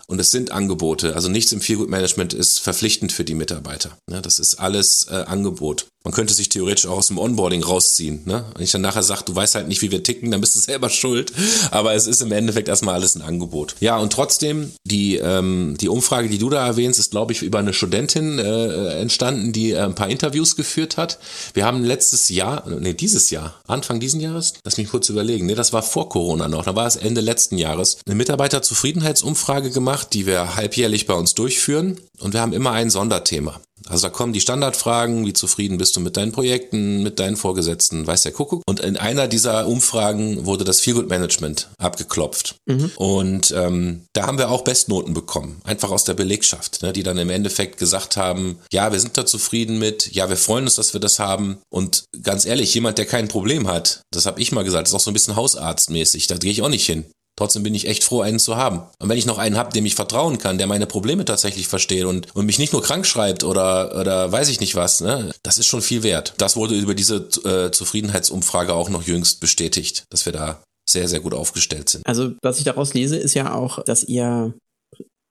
[0.07, 1.15] und es sind Angebote.
[1.15, 3.97] Also nichts im Feelgood Management ist verpflichtend für die Mitarbeiter.
[4.07, 5.87] Das ist alles äh, Angebot.
[6.05, 8.23] Man könnte sich theoretisch auch aus dem Onboarding rausziehen.
[8.25, 8.45] Ne?
[8.55, 10.61] Wenn ich dann nachher sage, du weißt halt nicht, wie wir ticken, dann bist du
[10.61, 11.33] selber schuld.
[11.71, 13.77] Aber es ist im Endeffekt erstmal alles ein Angebot.
[13.81, 17.59] Ja, und trotzdem, die, ähm, die Umfrage, die du da erwähnst, ist, glaube ich, über
[17.59, 21.19] eine Studentin äh, entstanden, die äh, ein paar Interviews geführt hat.
[21.55, 25.55] Wir haben letztes Jahr, nee, dieses Jahr, Anfang diesen Jahres, lass mich kurz überlegen, nee,
[25.55, 30.27] das war vor Corona noch, da war es Ende letzten Jahres, eine Mitarbeiterzufriedenheitsumfrage gemacht, die
[30.27, 32.01] wir halbjährlich bei uns durchführen.
[32.21, 33.61] Und wir haben immer ein Sonderthema.
[33.89, 38.07] Also da kommen die Standardfragen, wie zufrieden bist du mit deinen Projekten, mit deinen Vorgesetzten,
[38.07, 38.63] weiß der Kuckuck.
[38.67, 42.57] Und in einer dieser Umfragen wurde das Feelgood Management abgeklopft.
[42.67, 42.91] Mhm.
[42.97, 47.19] Und ähm, da haben wir auch Bestnoten bekommen, einfach aus der Belegschaft, ne, die dann
[47.19, 50.93] im Endeffekt gesagt haben, ja, wir sind da zufrieden mit, ja, wir freuen uns, dass
[50.93, 51.59] wir das haben.
[51.71, 55.01] Und ganz ehrlich, jemand, der kein Problem hat, das habe ich mal gesagt, ist auch
[55.01, 57.05] so ein bisschen hausarztmäßig, da gehe ich auch nicht hin.
[57.43, 58.83] Trotzdem bin ich echt froh, einen zu haben.
[59.01, 62.05] Und wenn ich noch einen habe, dem ich vertrauen kann, der meine Probleme tatsächlich versteht
[62.05, 65.59] und, und mich nicht nur krank schreibt oder, oder weiß ich nicht was, ne, das
[65.59, 66.35] ist schon viel wert.
[66.39, 71.19] Das wurde über diese äh, Zufriedenheitsumfrage auch noch jüngst bestätigt, dass wir da sehr, sehr
[71.19, 72.07] gut aufgestellt sind.
[72.07, 74.55] Also, was ich daraus lese, ist ja auch, dass ihr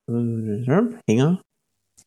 [0.10, 0.13] äh,
[1.08, 1.41] Hänger.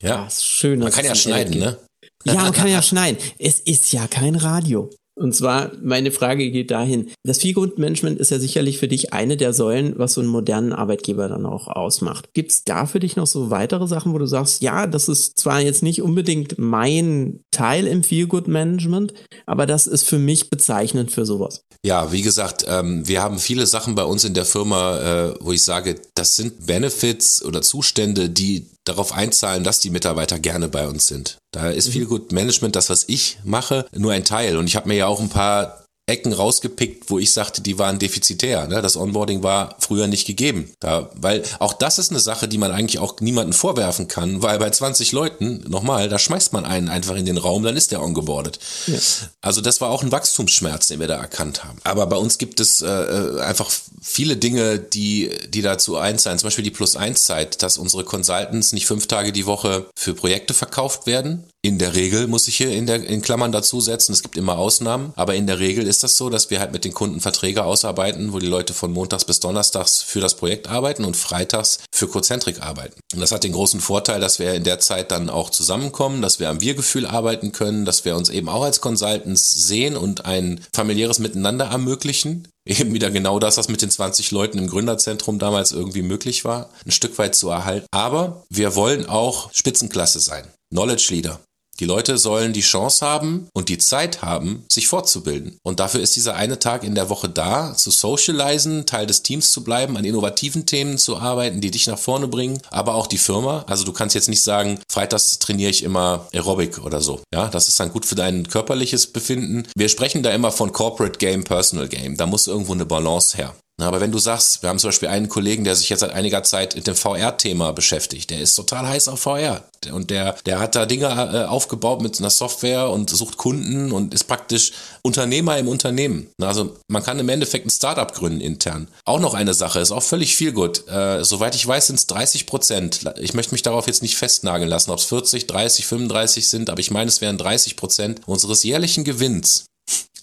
[0.03, 0.81] Ja, ah, schön.
[0.81, 1.79] Man kann ja schneiden, ne?
[2.27, 3.17] Ja, man kann ja schneiden.
[3.39, 4.91] Es ist ja kein Radio.
[5.17, 7.11] Und zwar, meine Frage geht dahin.
[7.23, 11.29] Das Feelgood-Management ist ja sicherlich für dich eine der Säulen, was so einen modernen Arbeitgeber
[11.29, 12.33] dann auch ausmacht.
[12.35, 15.39] Gibt es da für dich noch so weitere Sachen, wo du sagst, ja, das ist
[15.39, 19.15] zwar jetzt nicht unbedingt mein Teil im Feelgood-Management,
[19.47, 21.65] aber das ist für mich bezeichnend für sowas?
[21.85, 25.53] Ja, wie gesagt, ähm, wir haben viele Sachen bei uns in der Firma, äh, wo
[25.53, 30.87] ich sage, das sind Benefits oder Zustände, die darauf einzahlen, dass die Mitarbeiter gerne bei
[30.87, 31.39] uns sind.
[31.53, 31.93] Da ist mhm.
[31.93, 34.57] viel gut Management, das was ich mache, nur ein Teil.
[34.57, 37.99] Und ich habe mir ja auch ein paar Ecken rausgepickt, wo ich sagte, die waren
[37.99, 38.69] defizitär.
[38.69, 38.83] Ne?
[38.83, 40.71] Das Onboarding war früher nicht gegeben.
[40.79, 44.59] Da, weil auch das ist eine Sache, die man eigentlich auch niemanden vorwerfen kann, weil
[44.59, 48.03] bei 20 Leuten, nochmal, da schmeißt man einen einfach in den Raum, dann ist der
[48.03, 48.59] ongeboardet.
[48.87, 48.99] Ja.
[49.41, 51.79] Also das war auch ein Wachstumsschmerz, den wir da erkannt haben.
[51.85, 53.71] Aber bei uns gibt es äh, äh einfach
[54.03, 56.39] viele Dinge, die, die dazu eins sein.
[56.39, 61.07] Zum Beispiel die Plus-1-Zeit, dass unsere Consultants nicht fünf Tage die Woche für Projekte verkauft
[61.07, 64.37] werden, in der Regel muss ich hier in, der, in Klammern dazu setzen, es gibt
[64.37, 67.23] immer Ausnahmen, aber in der Regel ist das so, dass wir halt mit den Kunden
[67.23, 71.79] Verträge ausarbeiten, wo die Leute von montags bis donnerstags für das Projekt arbeiten und freitags
[71.91, 73.01] für Cozentrik arbeiten.
[73.15, 76.39] Und das hat den großen Vorteil, dass wir in der Zeit dann auch zusammenkommen, dass
[76.39, 80.61] wir am Wir-Gefühl arbeiten können, dass wir uns eben auch als Consultants sehen und ein
[80.75, 82.47] familiäres Miteinander ermöglichen.
[82.67, 86.71] Eben wieder genau das, was mit den 20 Leuten im Gründerzentrum damals irgendwie möglich war,
[86.87, 87.87] ein Stück weit zu erhalten.
[87.91, 90.47] Aber wir wollen auch Spitzenklasse sein.
[90.71, 91.41] Knowledge Leader.
[91.81, 95.59] Die Leute sollen die Chance haben und die Zeit haben, sich fortzubilden.
[95.63, 99.51] Und dafür ist dieser eine Tag in der Woche da, zu socialisen, Teil des Teams
[99.51, 103.19] zu bleiben, an innovativen Themen zu arbeiten, die dich nach vorne bringen, aber auch die
[103.19, 103.65] Firma.
[103.67, 107.21] Also du kannst jetzt nicht sagen, freitags trainiere ich immer Aerobic oder so.
[107.33, 109.67] Ja, das ist dann gut für dein körperliches Befinden.
[109.75, 112.17] Wir sprechen da immer von Corporate Game, Personal Game.
[112.17, 113.55] Da muss irgendwo eine Balance her.
[113.83, 116.45] Aber wenn du sagst, wir haben zum Beispiel einen Kollegen, der sich jetzt seit einiger
[116.45, 119.65] Zeit mit dem VR-Thema beschäftigt, der ist total heiß auf VR.
[119.93, 124.15] Und der, der hat da Dinge äh, aufgebaut mit einer Software und sucht Kunden und
[124.15, 126.31] ist praktisch Unternehmer im Unternehmen.
[126.41, 128.89] Also man kann im Endeffekt ein Startup gründen intern.
[129.05, 130.89] Auch noch eine Sache, ist auch völlig viel gut.
[130.89, 133.01] Äh, soweit ich weiß, sind es 30 Prozent.
[133.19, 136.81] Ich möchte mich darauf jetzt nicht festnageln lassen, ob es 40, 30, 35 sind, aber
[136.81, 139.67] ich meine, es wären 30 Prozent unseres jährlichen Gewinns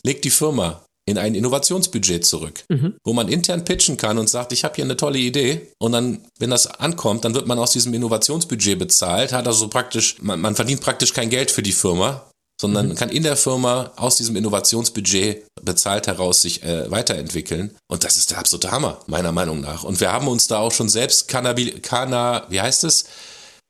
[0.03, 2.95] legt die Firma in ein Innovationsbudget zurück, mhm.
[3.03, 6.25] wo man intern pitchen kann und sagt, ich habe hier eine tolle Idee und dann,
[6.39, 10.55] wenn das ankommt, dann wird man aus diesem Innovationsbudget bezahlt, hat also praktisch, man, man
[10.55, 12.95] verdient praktisch kein Geld für die Firma, sondern mhm.
[12.95, 17.75] kann in der Firma aus diesem Innovationsbudget bezahlt heraus sich äh, weiterentwickeln.
[17.89, 19.83] Und das ist der absolute Hammer, meiner Meinung nach.
[19.83, 23.05] Und wir haben uns da auch schon selbst Cannabil, Canna, wie heißt es?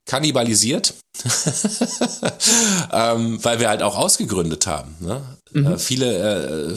[0.05, 0.95] Kannibalisiert,
[2.91, 4.95] ähm, weil wir halt auch ausgegründet haben.
[4.99, 5.21] Ne?
[5.53, 5.67] Mhm.
[5.67, 6.17] Äh, viele,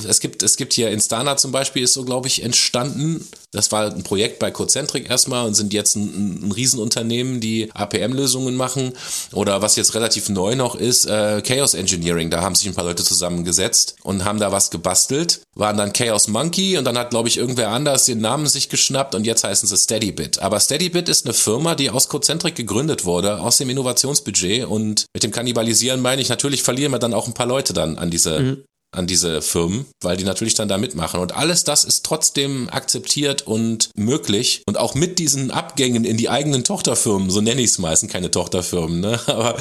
[0.02, 3.26] äh, es gibt, es gibt hier Instana zum Beispiel, ist so, glaube ich, entstanden.
[3.52, 8.56] Das war ein Projekt bei Cocentric erstmal und sind jetzt ein, ein Riesenunternehmen, die APM-Lösungen
[8.56, 8.92] machen.
[9.32, 12.30] Oder was jetzt relativ neu noch ist, äh, Chaos Engineering.
[12.30, 15.40] Da haben sich ein paar Leute zusammengesetzt und haben da was gebastelt.
[15.54, 19.14] Waren dann Chaos Monkey und dann hat, glaube ich, irgendwer anders den Namen sich geschnappt
[19.14, 20.40] und jetzt heißen sie SteadyBit.
[20.40, 24.66] Aber SteadyBit ist eine Firma, die aus Cocentric gegründet wurde, aus dem Innovationsbudget.
[24.66, 27.98] Und mit dem Kannibalisieren meine ich, natürlich verlieren wir dann auch ein paar Leute dann
[27.98, 28.63] an diese mhm
[28.94, 31.20] an diese Firmen, weil die natürlich dann da mitmachen.
[31.20, 34.62] Und alles das ist trotzdem akzeptiert und möglich.
[34.66, 38.30] Und auch mit diesen Abgängen in die eigenen Tochterfirmen, so nenne ich es meistens, keine
[38.30, 39.20] Tochterfirmen, ne?
[39.26, 39.57] aber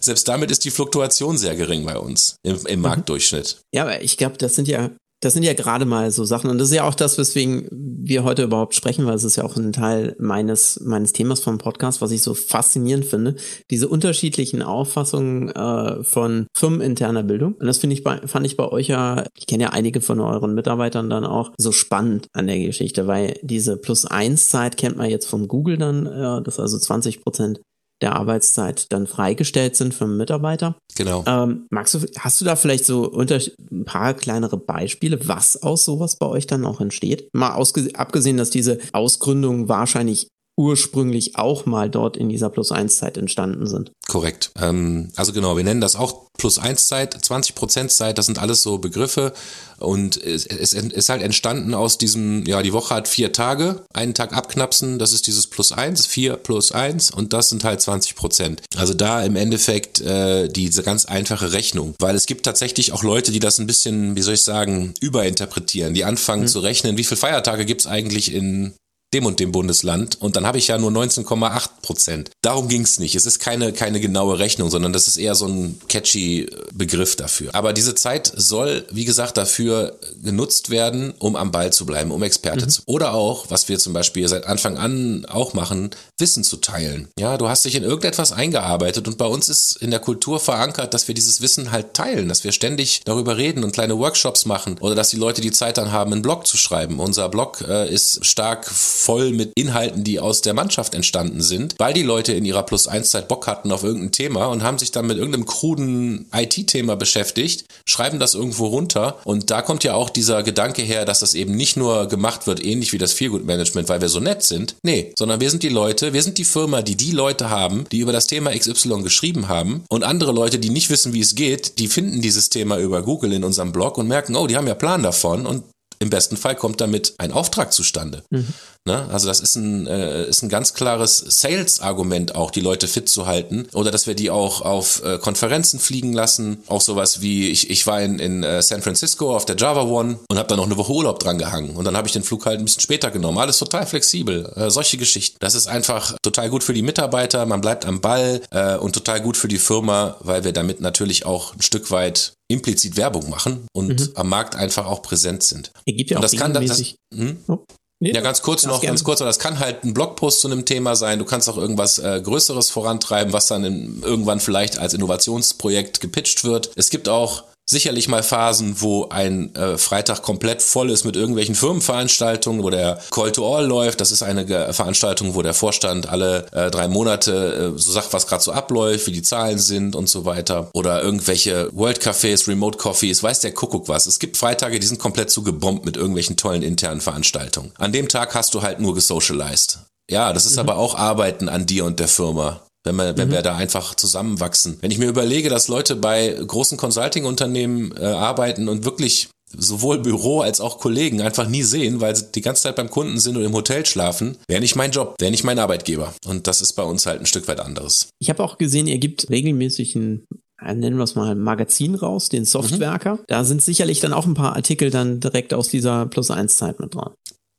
[0.00, 2.82] selbst damit ist die Fluktuation sehr gering bei uns im, im mhm.
[2.82, 3.58] Marktdurchschnitt.
[3.74, 6.48] Ja, aber ich glaube, das sind ja das sind ja gerade mal so Sachen.
[6.48, 9.44] Und das ist ja auch das, weswegen wir heute überhaupt sprechen, weil es ist ja
[9.44, 13.34] auch ein Teil meines meines Themas vom Podcast, was ich so faszinierend finde,
[13.70, 17.54] diese unterschiedlichen Auffassungen äh, von firmeninterner Bildung.
[17.54, 20.20] Und das finde ich bei, fand ich bei euch ja, ich kenne ja einige von
[20.20, 24.96] euren Mitarbeitern dann auch so spannend an der Geschichte, weil diese Plus eins Zeit kennt
[24.96, 27.60] man jetzt von Google dann, äh, das also 20 Prozent
[28.00, 30.76] der Arbeitszeit dann freigestellt sind für Mitarbeiter.
[30.96, 31.24] Genau.
[31.26, 35.84] Ähm, magst du, hast du da vielleicht so unter, ein paar kleinere Beispiele, was aus
[35.84, 37.28] sowas bei euch dann auch entsteht?
[37.32, 37.50] Mal
[37.94, 40.28] abgesehen, dass diese Ausgründungen wahrscheinlich
[40.58, 43.92] ursprünglich auch mal dort in dieser Plus-1-Zeit entstanden sind.
[44.08, 44.50] Korrekt.
[44.60, 49.32] Ähm, also genau, wir nennen das auch Plus-1-Zeit, 20%-Zeit, das sind alles so Begriffe.
[49.78, 54.14] Und es, es ist halt entstanden aus diesem, ja, die Woche hat vier Tage, einen
[54.14, 58.16] Tag abknapsen, das ist dieses Plus 1, 4 plus 1 und das sind halt 20
[58.16, 58.62] Prozent.
[58.76, 61.94] Also da im Endeffekt äh, diese ganz einfache Rechnung.
[62.00, 65.94] Weil es gibt tatsächlich auch Leute, die das ein bisschen, wie soll ich sagen, überinterpretieren,
[65.94, 66.48] die anfangen mhm.
[66.48, 68.74] zu rechnen, wie viele Feiertage gibt's eigentlich in
[69.14, 72.30] dem und dem Bundesland und dann habe ich ja nur 19,8 Prozent.
[72.42, 73.14] Darum ging es nicht.
[73.14, 77.54] Es ist keine, keine genaue Rechnung, sondern das ist eher so ein catchy Begriff dafür.
[77.54, 82.22] Aber diese Zeit soll, wie gesagt, dafür genutzt werden, um am Ball zu bleiben, um
[82.22, 82.70] Experte mhm.
[82.70, 82.82] zu.
[82.84, 87.08] Oder auch, was wir zum Beispiel seit Anfang an auch machen, Wissen zu teilen.
[87.18, 90.92] Ja, du hast dich in irgendetwas eingearbeitet und bei uns ist in der Kultur verankert,
[90.92, 94.76] dass wir dieses Wissen halt teilen, dass wir ständig darüber reden und kleine Workshops machen
[94.80, 97.00] oder dass die Leute die Zeit dann haben, einen Blog zu schreiben.
[97.00, 101.94] Unser Blog äh, ist stark voll mit Inhalten, die aus der Mannschaft entstanden sind, weil
[101.94, 105.18] die Leute in ihrer Plus-1-Zeit Bock hatten auf irgendein Thema und haben sich dann mit
[105.18, 110.82] irgendeinem kruden IT-Thema beschäftigt, schreiben das irgendwo runter und da kommt ja auch dieser Gedanke
[110.82, 114.20] her, dass das eben nicht nur gemacht wird, ähnlich wie das Feelgood-Management, weil wir so
[114.20, 114.74] nett sind.
[114.82, 118.00] Nee, sondern wir sind die Leute, wir sind die Firma, die die Leute haben, die
[118.00, 121.78] über das Thema XY geschrieben haben und andere Leute, die nicht wissen, wie es geht,
[121.78, 124.74] die finden dieses Thema über Google in unserem Blog und merken, oh, die haben ja
[124.74, 125.62] Plan davon und
[126.00, 128.22] im besten Fall kommt damit ein Auftrag zustande.
[128.30, 128.48] Mhm.
[128.88, 129.06] Ne?
[129.12, 133.26] Also das ist ein, äh, ist ein ganz klares Sales-Argument auch, die Leute fit zu
[133.26, 133.68] halten.
[133.74, 136.62] Oder dass wir die auch auf äh, Konferenzen fliegen lassen.
[136.68, 140.20] Auch sowas wie, ich, ich war in, in äh, San Francisco auf der Java One
[140.30, 141.76] und habe da noch eine Woche Urlaub dran gehangen.
[141.76, 143.36] Und dann habe ich den Flug halt ein bisschen später genommen.
[143.36, 144.50] Alles total flexibel.
[144.56, 145.36] Äh, solche Geschichten.
[145.40, 149.20] Das ist einfach total gut für die Mitarbeiter, man bleibt am Ball äh, und total
[149.20, 153.66] gut für die Firma, weil wir damit natürlich auch ein Stück weit implizit Werbung machen
[153.74, 154.12] und mhm.
[154.14, 155.70] am Markt einfach auch präsent sind.
[155.84, 157.36] Ihr gibt ja und auch das kann das, hm?
[157.48, 157.58] oh.
[158.00, 160.94] Nee, ja, ganz kurz noch, ganz kurz, das kann halt ein Blogpost zu einem Thema
[160.94, 161.18] sein.
[161.18, 166.44] Du kannst auch irgendwas äh, Größeres vorantreiben, was dann in, irgendwann vielleicht als Innovationsprojekt gepitcht
[166.44, 166.70] wird.
[166.76, 171.54] Es gibt auch sicherlich mal Phasen, wo ein äh, Freitag komplett voll ist mit irgendwelchen
[171.54, 174.00] Firmenveranstaltungen, wo der Call to All läuft.
[174.00, 178.12] Das ist eine Ge Veranstaltung, wo der Vorstand alle äh, drei Monate äh, so sagt,
[178.12, 180.70] was gerade so abläuft, wie die Zahlen sind und so weiter.
[180.72, 184.06] Oder irgendwelche World Cafés, Remote Coffees, weiß der Kuckuck was.
[184.06, 187.72] Es gibt Freitage, die sind komplett so gebombt mit irgendwelchen tollen internen Veranstaltungen.
[187.78, 189.80] An dem Tag hast du halt nur gesocialized.
[190.10, 190.60] Ja, das ist mhm.
[190.60, 193.32] aber auch Arbeiten an dir und der Firma wenn, wir, wenn mhm.
[193.32, 194.78] wir da einfach zusammenwachsen.
[194.80, 200.40] Wenn ich mir überlege, dass Leute bei großen Consulting-Unternehmen äh, arbeiten und wirklich sowohl Büro
[200.40, 203.44] als auch Kollegen einfach nie sehen, weil sie die ganze Zeit beim Kunden sind und
[203.44, 206.12] im Hotel schlafen, wäre nicht mein Job, wäre nicht mein Arbeitgeber.
[206.26, 208.10] Und das ist bei uns halt ein Stück weit anderes.
[208.18, 210.26] Ich habe auch gesehen, ihr gibt regelmäßig ein
[210.60, 213.14] äh, nennen wir es mal Magazin raus, den Softwerker.
[213.14, 213.24] Mhm.
[213.28, 216.80] Da sind sicherlich dann auch ein paar Artikel dann direkt aus dieser Plus 1 Zeit
[216.80, 217.12] mit dran.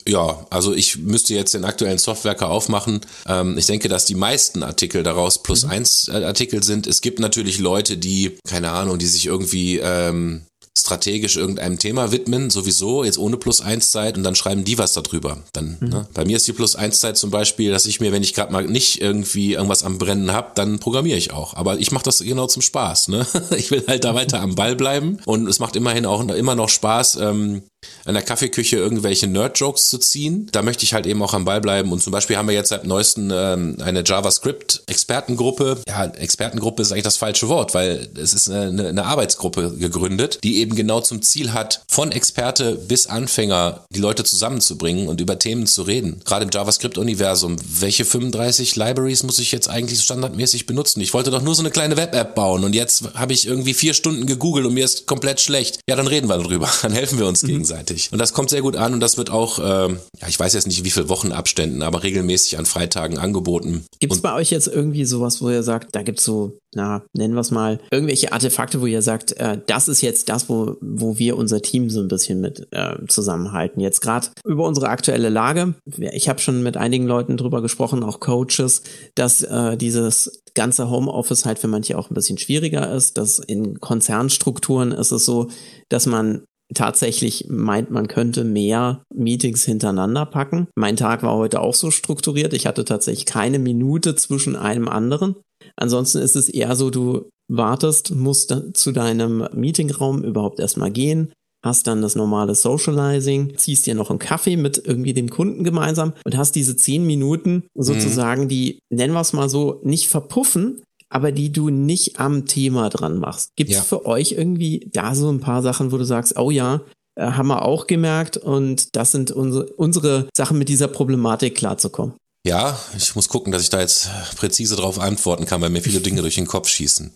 [0.09, 3.01] Ja, also ich müsste jetzt den aktuellen Softwerker aufmachen.
[3.27, 5.71] Ähm, ich denke, dass die meisten Artikel daraus plus mhm.
[5.71, 6.87] eins äh, Artikel sind.
[6.87, 10.41] Es gibt natürlich Leute, die, keine Ahnung, die sich irgendwie ähm,
[10.79, 15.37] strategisch irgendeinem Thema widmen, sowieso, jetzt ohne Plus-1-Zeit und dann schreiben die was darüber.
[15.53, 15.89] Dann, mhm.
[15.89, 16.07] ne?
[16.13, 19.01] Bei mir ist die Plus-1-Zeit zum Beispiel, dass ich mir, wenn ich gerade mal nicht
[19.01, 21.53] irgendwie irgendwas am Brennen habe, dann programmiere ich auch.
[21.53, 23.09] Aber ich mache das genau zum Spaß.
[23.09, 23.27] Ne?
[23.59, 26.69] Ich will halt da weiter am Ball bleiben und es macht immerhin auch immer noch
[26.69, 27.63] Spaß, ähm,
[28.05, 30.49] in der Kaffeeküche irgendwelche Nerd-Jokes zu ziehen.
[30.51, 31.91] Da möchte ich halt eben auch am Ball bleiben.
[31.91, 35.81] Und zum Beispiel haben wir jetzt seit neuestem ähm, eine JavaScript-Expertengruppe.
[35.87, 40.57] Ja, Expertengruppe ist eigentlich das falsche Wort, weil es ist eine, eine Arbeitsgruppe gegründet, die
[40.57, 45.67] eben genau zum Ziel hat, von Experte bis Anfänger die Leute zusammenzubringen und über Themen
[45.67, 46.21] zu reden.
[46.25, 47.57] Gerade im JavaScript-Universum.
[47.79, 51.01] Welche 35 Libraries muss ich jetzt eigentlich standardmäßig benutzen?
[51.01, 53.93] Ich wollte doch nur so eine kleine Web-App bauen und jetzt habe ich irgendwie vier
[53.93, 55.79] Stunden gegoogelt und mir ist komplett schlecht.
[55.87, 56.69] Ja, dann reden wir darüber.
[56.81, 58.09] Dann helfen wir uns gegenseitig gegenseitig.
[58.11, 60.67] Und das kommt sehr gut an und das wird auch, äh, ja, ich weiß jetzt
[60.67, 63.85] nicht, wie viele Wochenabständen, aber regelmäßig an Freitagen angeboten.
[63.99, 67.03] Gibt es bei euch jetzt irgendwie sowas, wo ihr sagt, da gibt es so, na,
[67.13, 70.77] nennen wir es mal, irgendwelche Artefakte, wo ihr sagt, äh, das ist jetzt das, wo,
[70.81, 73.81] wo wir unser Team so ein bisschen mit äh, zusammenhalten.
[73.81, 75.75] Jetzt gerade über unsere aktuelle Lage.
[75.85, 78.83] Ich habe schon mit einigen Leuten drüber gesprochen, auch Coaches,
[79.15, 83.17] dass äh, dieses ganze Homeoffice halt für manche auch ein bisschen schwieriger ist.
[83.17, 85.49] Dass in Konzernstrukturen ist es so,
[85.89, 90.67] dass man tatsächlich meint, man könnte mehr Meetings hintereinander packen.
[90.75, 92.53] Mein Tag war heute auch so strukturiert.
[92.53, 95.35] Ich hatte tatsächlich keine Minute zwischen einem anderen.
[95.75, 101.87] Ansonsten ist es eher so, du wartest, musst zu deinem Meetingraum überhaupt erstmal gehen, hast
[101.87, 106.37] dann das normale Socializing, ziehst dir noch einen Kaffee mit irgendwie dem Kunden gemeinsam und
[106.37, 108.49] hast diese zehn Minuten sozusagen, mhm.
[108.49, 113.19] die, nennen wir es mal so, nicht verpuffen, aber die du nicht am Thema dran
[113.19, 113.51] machst.
[113.55, 113.81] Gibt es ja.
[113.83, 116.81] für euch irgendwie da so ein paar Sachen, wo du sagst, oh ja,
[117.15, 122.15] äh, haben wir auch gemerkt und das sind unsere, unsere Sachen mit dieser Problematik klarzukommen?
[122.47, 125.99] Ja, ich muss gucken, dass ich da jetzt präzise darauf antworten kann, weil mir viele
[125.99, 127.11] Dinge durch den Kopf schießen.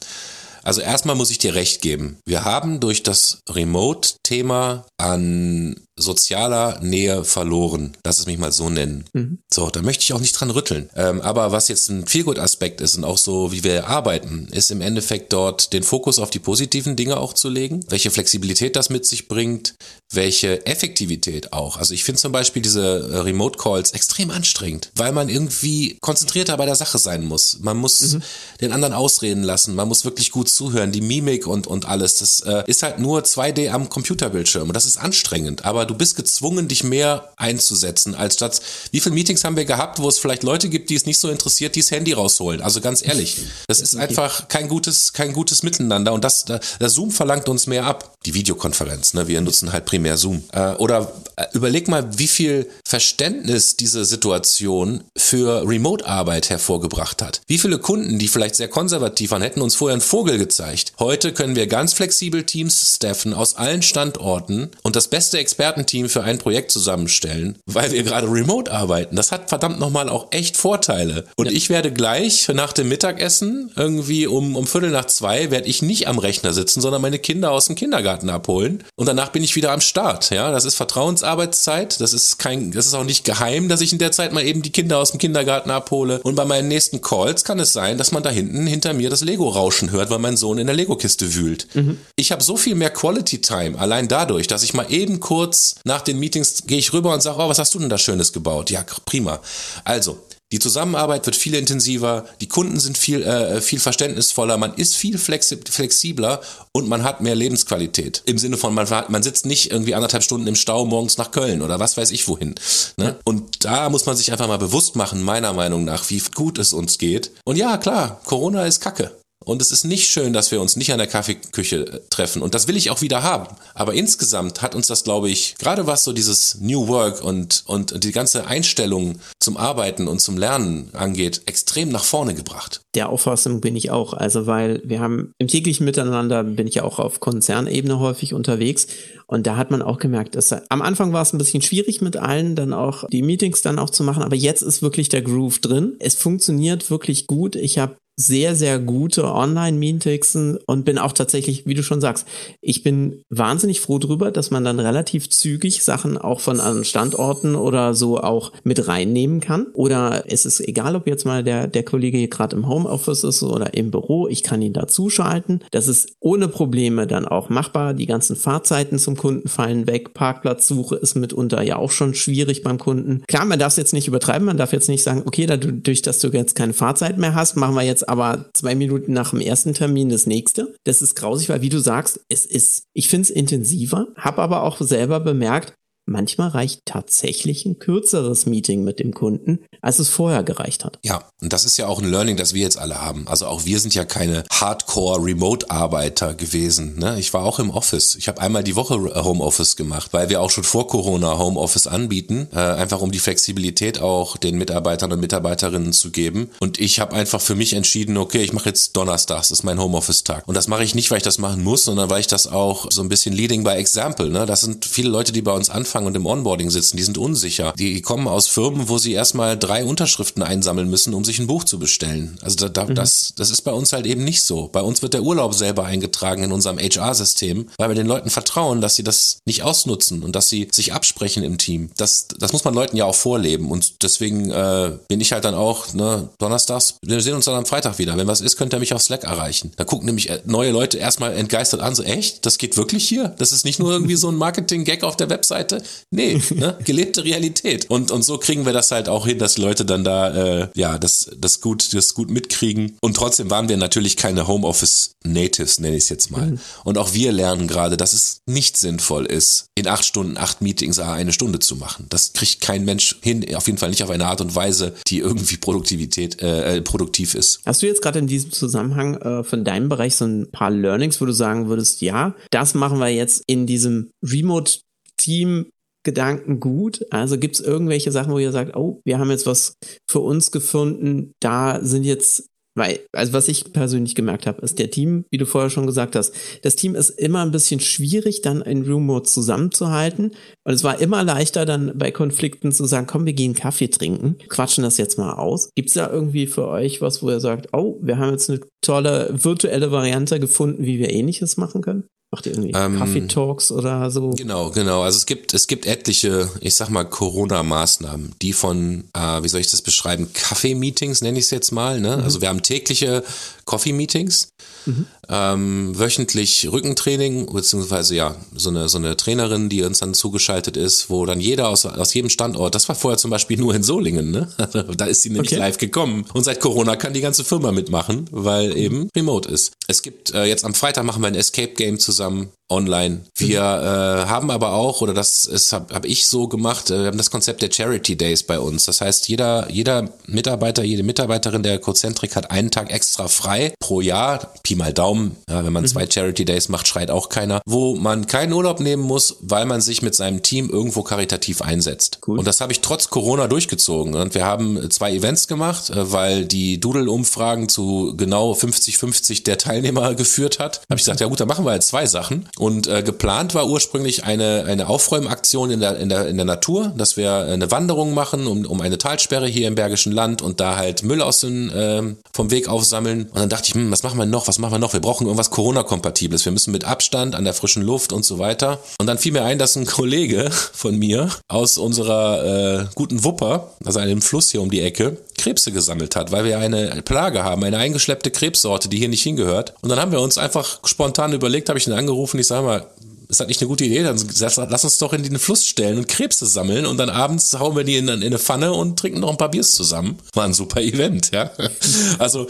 [0.64, 2.18] Also erstmal muss ich dir recht geben.
[2.26, 7.96] Wir haben durch das Remote-Thema an sozialer Nähe verloren.
[8.04, 9.06] Lass es mich mal so nennen.
[9.14, 9.40] Mhm.
[9.52, 10.90] So, da möchte ich auch nicht dran rütteln.
[10.96, 14.82] Ähm, aber was jetzt ein Feelgood-Aspekt ist und auch so, wie wir arbeiten, ist im
[14.82, 19.06] Endeffekt dort den Fokus auf die positiven Dinge auch zu legen, welche Flexibilität das mit
[19.06, 19.76] sich bringt,
[20.12, 21.78] welche Effektivität auch.
[21.78, 26.58] Also ich finde zum Beispiel diese äh, Remote Calls extrem anstrengend, weil man irgendwie konzentrierter
[26.58, 27.60] bei der Sache sein muss.
[27.62, 28.22] Man muss mhm.
[28.62, 32.18] den anderen ausreden lassen, man muss wirklich gut zuhören, die Mimik und, und alles.
[32.18, 35.66] Das äh, ist halt nur 2D am Computerbildschirm und das ist anstrengend.
[35.66, 40.00] Aber du bist gezwungen, dich mehr einzusetzen, als statt, wie viele Meetings haben wir gehabt,
[40.00, 42.62] wo es vielleicht Leute gibt, die es nicht so interessiert, die das Handy rausholen.
[42.62, 47.12] Also ganz ehrlich, das ist einfach kein gutes, kein gutes Miteinander und das, der Zoom
[47.12, 48.13] verlangt uns mehr ab.
[48.26, 49.28] Die Videokonferenz, ne?
[49.28, 50.44] Wir nutzen halt primär Zoom.
[50.52, 57.42] Äh, oder äh, überleg mal, wie viel Verständnis diese Situation für Remote-Arbeit hervorgebracht hat.
[57.48, 60.94] Wie viele Kunden, die vielleicht sehr konservativ waren, hätten uns vorher einen Vogel gezeigt.
[61.00, 66.24] Heute können wir ganz flexibel Teams staffen aus allen Standorten und das beste Expertenteam für
[66.24, 69.16] ein Projekt zusammenstellen, weil wir gerade remote arbeiten.
[69.16, 71.26] Das hat verdammt nochmal auch echt Vorteile.
[71.36, 71.52] Und ja.
[71.52, 76.08] ich werde gleich nach dem Mittagessen irgendwie um, um Viertel nach zwei werde ich nicht
[76.08, 78.84] am Rechner sitzen, sondern meine Kinder aus dem Kindergarten abholen.
[78.96, 80.30] Und danach bin ich wieder am Start.
[80.30, 82.00] Ja, das ist Vertrauensarbeitszeit.
[82.00, 84.62] Das ist kein, das ist auch nicht geheim, dass ich in der Zeit mal eben
[84.62, 86.20] die Kinder aus dem Kindergarten abhole.
[86.24, 89.22] Und bei meinen nächsten Calls kann es sein, dass man da hinten hinter mir das
[89.22, 91.68] Lego rauschen hört, weil mein Sohn in der Lego-Kiste wühlt.
[91.74, 91.98] Mhm.
[92.16, 96.02] Ich habe so viel mehr Quality Time allein dadurch, dass ich mal eben kurz nach
[96.02, 98.70] den Meetings gehe ich rüber und sage, oh, was hast du denn da Schönes gebaut?
[98.70, 99.40] Ja, prima.
[99.84, 100.20] Also,
[100.54, 105.18] die Zusammenarbeit wird viel intensiver, die Kunden sind viel, äh, viel verständnisvoller, man ist viel
[105.18, 106.42] flexibler
[106.74, 108.22] und man hat mehr Lebensqualität.
[108.26, 111.64] Im Sinne von, man, man sitzt nicht irgendwie anderthalb Stunden im Stau morgens nach Köln
[111.64, 112.54] oder was weiß ich wohin.
[112.98, 113.16] Ne?
[113.24, 116.72] Und da muss man sich einfach mal bewusst machen, meiner Meinung nach, wie gut es
[116.72, 117.32] uns geht.
[117.46, 119.12] Und ja, klar, Corona ist Kacke.
[119.46, 122.42] Und es ist nicht schön, dass wir uns nicht an der Kaffeeküche äh, treffen.
[122.42, 123.56] Und das will ich auch wieder haben.
[123.74, 128.04] Aber insgesamt hat uns das, glaube ich, gerade was so dieses New Work und, und
[128.04, 132.82] die ganze Einstellung zum Arbeiten und zum Lernen angeht, extrem nach vorne gebracht.
[132.96, 134.14] Der Auffassung bin ich auch.
[134.14, 138.88] Also, weil wir haben im täglichen Miteinander bin ich ja auch auf Konzernebene häufig unterwegs.
[139.26, 142.18] Und da hat man auch gemerkt, dass am Anfang war es ein bisschen schwierig mit
[142.18, 144.22] allen dann auch die Meetings dann auch zu machen.
[144.22, 145.96] Aber jetzt ist wirklich der Groove drin.
[146.00, 147.56] Es funktioniert wirklich gut.
[147.56, 150.38] Ich habe sehr, sehr gute Online-Meetings
[150.68, 152.28] und bin auch tatsächlich, wie du schon sagst,
[152.62, 157.56] ich bin wahnsinnig froh drüber, dass man dann relativ zügig Sachen auch von anderen Standorten
[157.56, 159.68] oder so auch mit reinnehmen kann.
[159.74, 163.42] Oder es ist egal, ob jetzt mal der, der Kollege hier gerade im Homeoffice ist
[163.42, 165.64] oder im Büro, ich kann ihn dazuschalten.
[165.72, 167.94] Das ist ohne Probleme dann auch machbar.
[167.94, 170.14] Die ganzen Fahrzeiten zum Kunden fallen weg.
[170.14, 173.24] Parkplatzsuche ist mitunter ja auch schon schwierig beim Kunden.
[173.28, 174.46] Klar, man darf es jetzt nicht übertreiben.
[174.46, 177.76] Man darf jetzt nicht sagen, okay, dadurch, dass du jetzt keine Fahrzeit mehr hast, machen
[177.76, 180.76] wir jetzt aber zwei Minuten nach dem ersten Termin das nächste.
[180.84, 184.64] Das ist grausig, weil wie du sagst, es ist, ich finde es intensiver, habe aber
[184.64, 185.74] auch selber bemerkt,
[186.06, 191.00] Manchmal reicht tatsächlich ein kürzeres Meeting mit dem Kunden, als es vorher gereicht hat.
[191.04, 193.26] Ja, und das ist ja auch ein Learning, das wir jetzt alle haben.
[193.30, 197.00] Also auch wir sind ja keine Hardcore-Remote-Arbeiter gewesen.
[197.00, 197.18] Ne?
[197.20, 198.16] Ich war auch im Office.
[198.16, 202.50] Ich habe einmal die Woche Homeoffice gemacht, weil wir auch schon vor Corona Homeoffice anbieten,
[202.54, 206.50] äh, einfach um die Flexibilität auch den Mitarbeitern und Mitarbeiterinnen zu geben.
[206.60, 209.80] Und ich habe einfach für mich entschieden, okay, ich mache jetzt Donnerstags, das ist mein
[209.80, 210.48] Homeoffice-Tag.
[210.48, 212.88] Und das mache ich nicht, weil ich das machen muss, sondern weil ich das auch
[212.92, 214.30] so ein bisschen leading by example.
[214.30, 214.46] Ne?
[214.46, 217.20] Das sind viele Leute, die bei uns anfangen Anfang und im Onboarding sitzen, die sind
[217.20, 217.72] unsicher.
[217.78, 221.66] Die kommen aus Firmen, wo sie erstmal drei Unterschriften einsammeln müssen, um sich ein Buch
[221.66, 222.36] zu bestellen.
[222.42, 222.96] Also da, da, mhm.
[222.96, 224.70] das, das ist bei uns halt eben nicht so.
[224.70, 228.82] Bei uns wird der Urlaub selber eingetragen in unserem HR-System, weil wir den Leuten vertrauen,
[228.82, 231.92] dass sie das nicht ausnutzen und dass sie sich absprechen im Team.
[231.96, 233.70] Das, das muss man Leuten ja auch vorleben.
[233.70, 237.68] Und deswegen äh, bin ich halt dann auch, ne, donnerstags, wir sehen uns dann am
[237.68, 238.18] Freitag wieder.
[238.18, 239.74] Wenn was ist, könnt ihr mich auf Slack erreichen.
[239.76, 242.48] Da gucken nämlich äh, neue Leute erstmal entgeistert an, so echt?
[242.48, 243.36] Das geht wirklich hier?
[243.38, 245.83] Das ist nicht nur irgendwie so ein Marketing-Gag auf der Webseite.
[246.12, 246.78] Nee, ne?
[246.84, 247.90] gelebte Realität.
[247.90, 250.98] Und, und so kriegen wir das halt auch hin, dass Leute dann da, äh, ja,
[250.98, 252.98] das, das gut, das gut mitkriegen.
[253.02, 256.52] Und trotzdem waren wir natürlich keine Homeoffice Natives, nenne ich es jetzt mal.
[256.52, 256.60] Mhm.
[256.84, 261.00] Und auch wir lernen gerade, dass es nicht sinnvoll ist, in acht Stunden, acht Meetings
[261.00, 262.06] eine Stunde zu machen.
[262.10, 265.20] Das kriegt kein Mensch hin, auf jeden Fall nicht auf eine Art und Weise, die
[265.20, 267.62] irgendwie Produktivität, äh, äh produktiv ist.
[267.66, 271.22] Hast du jetzt gerade in diesem Zusammenhang äh, von deinem Bereich so ein paar Learnings,
[271.22, 274.80] wo du sagen würdest, ja, das machen wir jetzt in diesem Remote
[275.18, 275.68] Team
[276.04, 277.06] Gedanken gut?
[277.10, 279.76] Also gibt es irgendwelche Sachen, wo ihr sagt, oh, wir haben jetzt was
[280.10, 284.90] für uns gefunden, da sind jetzt weil, also was ich persönlich gemerkt habe, ist der
[284.90, 286.34] Team, wie du vorher schon gesagt hast,
[286.64, 290.32] das Team ist immer ein bisschen schwierig, dann in Room zusammenzuhalten.
[290.64, 294.38] Und es war immer leichter, dann bei Konflikten zu sagen, komm, wir gehen Kaffee trinken,
[294.50, 295.70] quatschen das jetzt mal aus.
[295.76, 298.62] Gibt es da irgendwie für euch was, wo ihr sagt, oh, wir haben jetzt eine
[298.82, 302.06] tolle virtuelle Variante gefunden, wie wir ähnliches machen können?
[302.34, 304.32] Macht ihr irgendwie ähm, Coffee Talks oder so?
[304.32, 305.04] Genau, genau.
[305.04, 309.62] Also es gibt, es gibt etliche, ich sag mal, Corona-Maßnahmen, die von, äh, wie soll
[309.62, 312.02] ich das beschreiben, Kaffee-Meetings nenne ich es jetzt mal.
[312.02, 312.18] Ne?
[312.18, 312.24] Mhm.
[312.24, 313.24] Also wir haben tägliche
[313.66, 314.50] Coffee-Meetings,
[314.86, 315.06] mhm.
[315.30, 321.10] ähm, wöchentlich Rückentraining, beziehungsweise ja, so eine, so eine Trainerin, die uns dann zugeschaltet ist,
[321.10, 324.32] wo dann jeder aus, aus jedem Standort, das war vorher zum Beispiel nur in Solingen,
[324.32, 324.50] ne?
[324.98, 325.60] da ist sie nämlich okay.
[325.60, 326.26] live gekommen.
[326.34, 329.74] Und seit Corona kann die ganze Firma mitmachen, weil eben remote ist.
[329.88, 333.22] Es gibt, äh, jetzt am Freitag machen wir ein Escape Game zusammen online.
[333.36, 337.18] Wir äh, haben aber auch, oder das habe hab ich so gemacht, äh, wir haben
[337.18, 338.86] das Konzept der Charity Days bei uns.
[338.86, 344.02] Das heißt, jeder, jeder Mitarbeiter, jede Mitarbeiterin der Cozentrik hat einen Tag extra frei pro
[344.02, 345.36] Jahr, Pi mal Daumen.
[345.50, 345.88] Ja, wenn man mhm.
[345.88, 349.82] zwei Charity Days macht, schreit auch keiner, wo man keinen Urlaub nehmen muss, weil man
[349.82, 352.20] sich mit seinem Team irgendwo karitativ einsetzt.
[352.26, 352.40] Cool.
[352.40, 354.16] Und das habe ich trotz Corona durchgezogen.
[354.16, 360.16] Und wir haben zwei Events gemacht, äh, weil die Doodle-Umfragen zu genau 50-50 der Teilnehmer
[360.16, 360.78] geführt hat.
[360.90, 362.48] Habe ich gesagt, ja gut, dann machen wir halt zwei Sachen.
[362.58, 366.94] Und äh, geplant war ursprünglich eine, eine Aufräumaktion in der, in, der, in der Natur,
[366.96, 370.76] dass wir eine Wanderung machen um, um eine Talsperre hier im Bergischen Land und da
[370.76, 373.24] halt Müll aus dem, äh, vom Weg aufsammeln.
[373.24, 374.94] Und dann dachte ich, hm, was machen wir noch, was machen wir noch?
[374.94, 376.46] Wir brauchen irgendwas Corona-Kompatibles.
[376.46, 378.80] Wir müssen mit Abstand an der frischen Luft und so weiter.
[379.00, 383.72] Und dann fiel mir ein, dass ein Kollege von mir aus unserer äh, guten Wupper,
[383.84, 387.64] also einem Fluss hier um die Ecke, Krebse gesammelt hat, weil wir eine Plage haben,
[387.64, 389.74] eine eingeschleppte Krebssorte, die hier nicht hingehört.
[389.82, 392.86] Und dann haben wir uns einfach spontan überlegt, habe ich ihn angerufen, ich sag mal,
[393.30, 394.04] ist das nicht eine gute Idee?
[394.04, 397.76] Dann lass uns doch in den Fluss stellen und Krebse sammeln und dann abends hauen
[397.76, 400.20] wir die in, in, eine Pfanne und trinken noch ein paar Biers zusammen.
[400.34, 401.52] War ein super Event, ja.
[402.20, 402.48] Also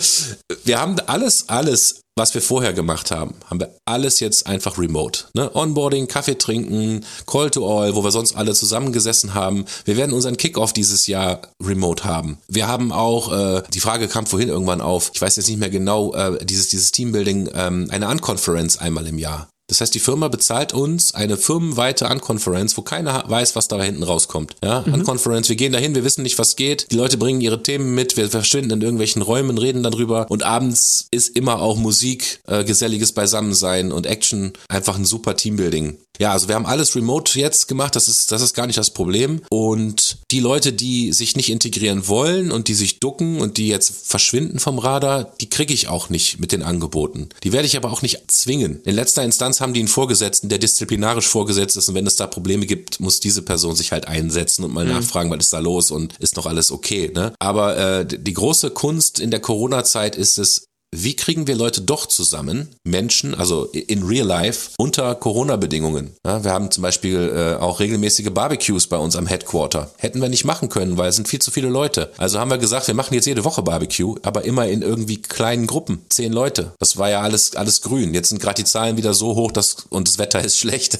[0.65, 5.25] wir haben alles, alles was wir vorher gemacht haben, haben wir alles jetzt einfach remote.
[5.33, 5.49] Ne?
[5.55, 9.65] Onboarding, Kaffee trinken, Call to All, wo wir sonst alle zusammengesessen haben.
[9.85, 12.37] Wir werden unseren Kickoff dieses Jahr remote haben.
[12.47, 15.71] Wir haben auch, äh, die Frage kam vorhin irgendwann auf, ich weiß jetzt nicht mehr
[15.71, 19.47] genau, äh, dieses, dieses Teambuilding, ähm, eine Unconference einmal im Jahr.
[19.67, 24.03] Das heißt, die Firma bezahlt uns eine firmenweite Unconference, wo keiner weiß, was da hinten
[24.03, 24.55] rauskommt.
[24.63, 24.93] Ja, mhm.
[24.95, 26.91] Unconference, wir gehen dahin, wir wissen nicht, was geht.
[26.91, 31.07] Die Leute bringen ihre Themen mit, wir verschwinden in irgendwelchen Räumen, reden darüber und abends
[31.11, 35.97] ist immer auch Musik, äh, geselliges Beisammensein und Action, einfach ein super Teambuilding.
[36.19, 38.91] Ja, also wir haben alles remote jetzt gemacht, das ist, das ist gar nicht das
[38.91, 39.41] Problem.
[39.49, 44.07] Und die Leute, die sich nicht integrieren wollen und die sich ducken und die jetzt
[44.07, 47.29] verschwinden vom Radar, die kriege ich auch nicht mit den Angeboten.
[47.43, 48.81] Die werde ich aber auch nicht zwingen.
[48.83, 52.27] In letzter Instanz haben die einen Vorgesetzten, der disziplinarisch vorgesetzt ist und wenn es da
[52.27, 54.91] Probleme gibt, muss diese Person sich halt einsetzen und mal mhm.
[54.91, 57.11] nachfragen, was ist da los und ist noch alles okay.
[57.13, 57.33] Ne?
[57.39, 62.05] Aber äh, die große Kunst in der Corona-Zeit ist es, wie kriegen wir Leute doch
[62.05, 66.13] zusammen, Menschen, also in real life, unter Corona-Bedingungen?
[66.25, 69.91] Ja, wir haben zum Beispiel äh, auch regelmäßige Barbecues bei uns am Headquarter.
[69.97, 72.11] Hätten wir nicht machen können, weil es sind viel zu viele Leute.
[72.17, 75.67] Also haben wir gesagt, wir machen jetzt jede Woche Barbecue, aber immer in irgendwie kleinen
[75.67, 76.73] Gruppen, zehn Leute.
[76.79, 78.13] Das war ja alles, alles grün.
[78.13, 80.99] Jetzt sind gerade die Zahlen wieder so hoch, dass, und das Wetter ist schlecht.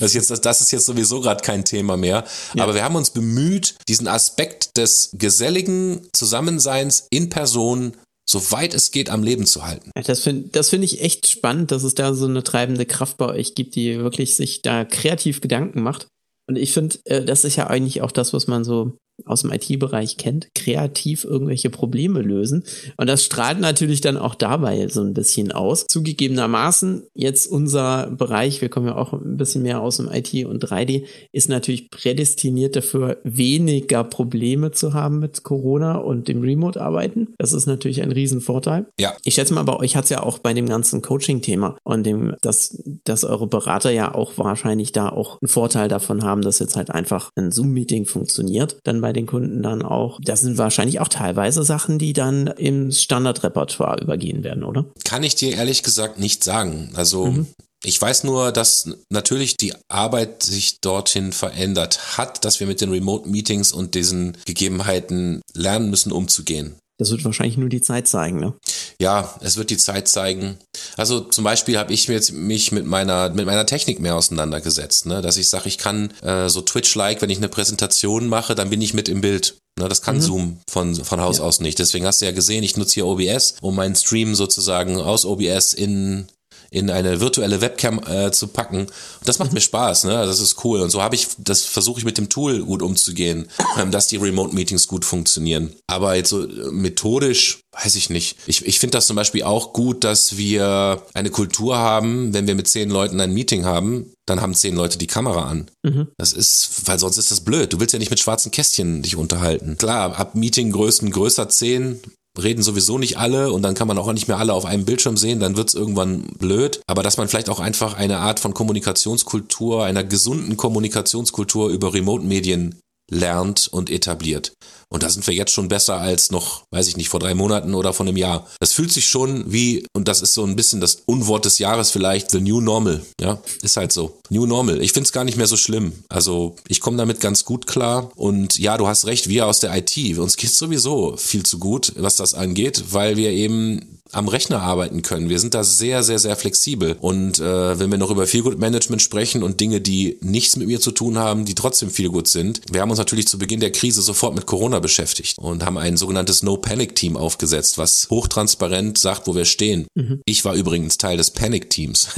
[0.00, 2.24] das, ist jetzt, das ist jetzt sowieso gerade kein Thema mehr.
[2.54, 2.64] Ja.
[2.64, 7.94] Aber wir haben uns bemüht, diesen Aspekt des geselligen Zusammenseins in Person
[8.28, 9.90] so weit es geht, am Leben zu halten.
[9.94, 13.26] Das finde das finde ich echt spannend, dass es da so eine treibende Kraft bei
[13.26, 16.06] euch gibt, die wirklich sich da kreativ Gedanken macht.
[16.46, 19.52] Und ich finde, äh, das ist ja eigentlich auch das, was man so aus dem
[19.52, 22.64] IT-Bereich kennt, kreativ irgendwelche Probleme lösen.
[22.96, 25.86] Und das strahlt natürlich dann auch dabei so ein bisschen aus.
[25.86, 30.64] Zugegebenermaßen, jetzt unser Bereich, wir kommen ja auch ein bisschen mehr aus dem IT und
[30.64, 37.34] 3D, ist natürlich prädestiniert dafür, weniger Probleme zu haben mit Corona und dem Remote-Arbeiten.
[37.38, 38.86] Das ist natürlich ein Riesenvorteil.
[38.98, 39.14] Ja.
[39.24, 42.34] Ich schätze mal, bei euch hat es ja auch bei dem ganzen Coaching-Thema und dem,
[42.42, 46.76] dass, dass eure Berater ja auch wahrscheinlich da auch einen Vorteil davon haben, dass jetzt
[46.76, 48.78] halt einfach ein Zoom-Meeting funktioniert.
[48.84, 50.18] Dann bei den Kunden dann auch.
[50.22, 54.86] Das sind wahrscheinlich auch teilweise Sachen, die dann im Standardrepertoire übergehen werden, oder?
[55.04, 56.90] Kann ich dir ehrlich gesagt nicht sagen.
[56.94, 57.46] Also mhm.
[57.86, 62.90] Ich weiß nur, dass natürlich die Arbeit sich dorthin verändert hat, dass wir mit den
[62.90, 66.76] Remote-Meetings und diesen Gegebenheiten lernen müssen, umzugehen.
[66.96, 68.54] Das wird wahrscheinlich nur die Zeit zeigen, ne?
[69.00, 70.58] Ja, es wird die Zeit zeigen.
[70.96, 75.22] Also zum Beispiel habe ich jetzt mich mit meiner mit meiner Technik mehr auseinandergesetzt, ne?
[75.22, 78.80] dass ich sage, ich kann äh, so Twitch-like, wenn ich eine Präsentation mache, dann bin
[78.80, 79.56] ich mit im Bild.
[79.76, 80.20] Ne, das kann mhm.
[80.20, 81.44] Zoom von, von Haus ja.
[81.44, 81.80] aus nicht.
[81.80, 85.72] Deswegen hast du ja gesehen, ich nutze hier OBS, um meinen Stream sozusagen aus OBS
[85.72, 86.28] in
[86.74, 88.80] in eine virtuelle Webcam äh, zu packen.
[88.80, 88.90] Und
[89.24, 89.54] das macht mhm.
[89.54, 90.26] mir Spaß, ne?
[90.26, 90.80] Das ist cool.
[90.80, 93.48] Und so habe ich, das versuche ich mit dem Tool gut umzugehen,
[93.78, 95.72] ähm, dass die Remote-Meetings gut funktionieren.
[95.86, 98.38] Aber jetzt so äh, methodisch, weiß ich nicht.
[98.46, 102.56] Ich, ich finde das zum Beispiel auch gut, dass wir eine Kultur haben, wenn wir
[102.56, 105.70] mit zehn Leuten ein Meeting haben, dann haben zehn Leute die Kamera an.
[105.84, 106.08] Mhm.
[106.18, 107.72] Das ist, weil sonst ist das blöd.
[107.72, 109.76] Du willst ja nicht mit schwarzen Kästchen dich unterhalten.
[109.78, 112.00] Klar, ab Meetinggrößen größer zehn
[112.42, 115.16] reden sowieso nicht alle und dann kann man auch nicht mehr alle auf einem Bildschirm
[115.16, 116.82] sehen, dann wird's irgendwann blöd.
[116.86, 122.80] Aber dass man vielleicht auch einfach eine Art von Kommunikationskultur, einer gesunden Kommunikationskultur über Remote-Medien
[123.10, 124.52] lernt und etabliert.
[124.88, 127.74] Und da sind wir jetzt schon besser als noch, weiß ich nicht, vor drei Monaten
[127.74, 128.46] oder vor einem Jahr.
[128.60, 131.90] Das fühlt sich schon wie, und das ist so ein bisschen das Unwort des Jahres
[131.90, 133.04] vielleicht, the new normal.
[133.20, 134.20] Ja, ist halt so.
[134.30, 134.80] New normal.
[134.80, 135.92] Ich find's gar nicht mehr so schlimm.
[136.08, 138.10] Also ich komme damit ganz gut klar.
[138.14, 141.92] Und ja, du hast recht, wir aus der IT, uns geht's sowieso viel zu gut,
[141.96, 145.28] was das angeht, weil wir eben am Rechner arbeiten können.
[145.28, 146.96] Wir sind da sehr, sehr, sehr flexibel.
[147.00, 150.80] Und äh, wenn wir noch über Feelgood Management sprechen und Dinge, die nichts mit mir
[150.80, 154.02] zu tun haben, die trotzdem Feelgood sind, wir haben uns natürlich zu Beginn der Krise
[154.02, 159.44] sofort mit Corona beschäftigt und haben ein sogenanntes No-Panic-Team aufgesetzt, was hochtransparent sagt, wo wir
[159.44, 159.86] stehen.
[159.94, 160.20] Mhm.
[160.24, 162.08] Ich war übrigens Teil des Panic-Teams,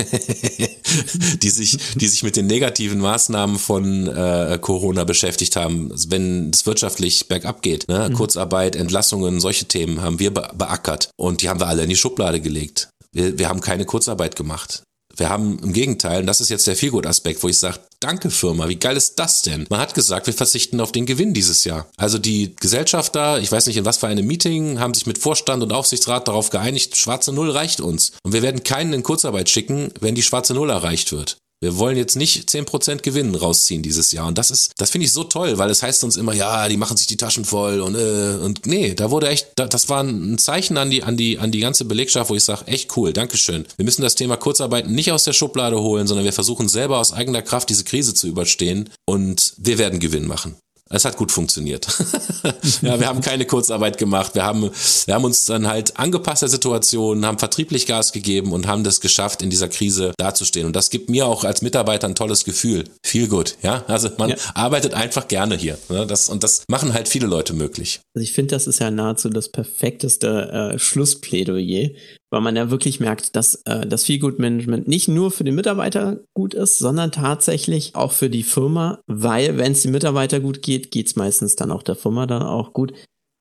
[1.42, 6.66] die sich, die sich mit den negativen Maßnahmen von äh, Corona beschäftigt haben, wenn es
[6.66, 7.88] wirtschaftlich bergab geht.
[7.88, 8.08] Ne?
[8.08, 8.14] Mhm.
[8.14, 11.96] Kurzarbeit, Entlassungen, solche Themen haben wir be beackert und die haben wir alle in die
[11.96, 12.90] Schublade gelegt.
[13.12, 14.82] Wir, wir haben keine Kurzarbeit gemacht.
[15.16, 18.68] Wir haben im Gegenteil, und das ist jetzt der Feelgood-Aspekt, wo ich sage, danke Firma,
[18.68, 19.66] wie geil ist das denn?
[19.70, 21.88] Man hat gesagt, wir verzichten auf den Gewinn dieses Jahr.
[21.96, 25.62] Also die Gesellschafter, ich weiß nicht in was für einem Meeting, haben sich mit Vorstand
[25.62, 28.12] und Aufsichtsrat darauf geeinigt, schwarze Null reicht uns.
[28.24, 31.38] Und wir werden keinen in Kurzarbeit schicken, wenn die schwarze Null erreicht wird.
[31.60, 34.26] Wir wollen jetzt nicht 10% Gewinn rausziehen dieses Jahr.
[34.26, 36.76] Und das ist, das finde ich so toll, weil es heißt uns immer, ja, die
[36.76, 40.36] machen sich die Taschen voll und, äh, und nee, da wurde echt, das war ein
[40.36, 43.64] Zeichen an die, an die, an die ganze Belegschaft, wo ich sage, echt cool, Dankeschön.
[43.76, 47.12] Wir müssen das Thema Kurzarbeit nicht aus der Schublade holen, sondern wir versuchen selber aus
[47.12, 50.56] eigener Kraft diese Krise zu überstehen und wir werden Gewinn machen.
[50.88, 51.86] Es hat gut funktioniert.
[52.82, 54.36] ja, wir haben keine Kurzarbeit gemacht.
[54.36, 54.70] Wir haben,
[55.06, 59.00] wir haben uns dann halt angepasst der Situation, haben vertrieblich Gas gegeben und haben das
[59.00, 60.64] geschafft, in dieser Krise dazustehen.
[60.66, 62.84] Und das gibt mir auch als Mitarbeiter ein tolles Gefühl.
[63.02, 63.84] Viel gut, ja.
[63.88, 64.36] Also man ja.
[64.54, 65.76] arbeitet einfach gerne hier.
[65.88, 66.06] Ne?
[66.06, 68.00] Das, und das machen halt viele Leute möglich.
[68.14, 71.90] Also ich finde, das ist ja nahezu das perfekteste äh, Schlussplädoyer,
[72.30, 76.54] weil man ja wirklich merkt, dass äh, das Feelgood-Management nicht nur für den Mitarbeiter gut
[76.54, 81.06] ist, sondern tatsächlich auch für die Firma, weil wenn es den Mitarbeiter gut geht, geht
[81.06, 82.92] es meistens dann auch der Firma dann auch gut.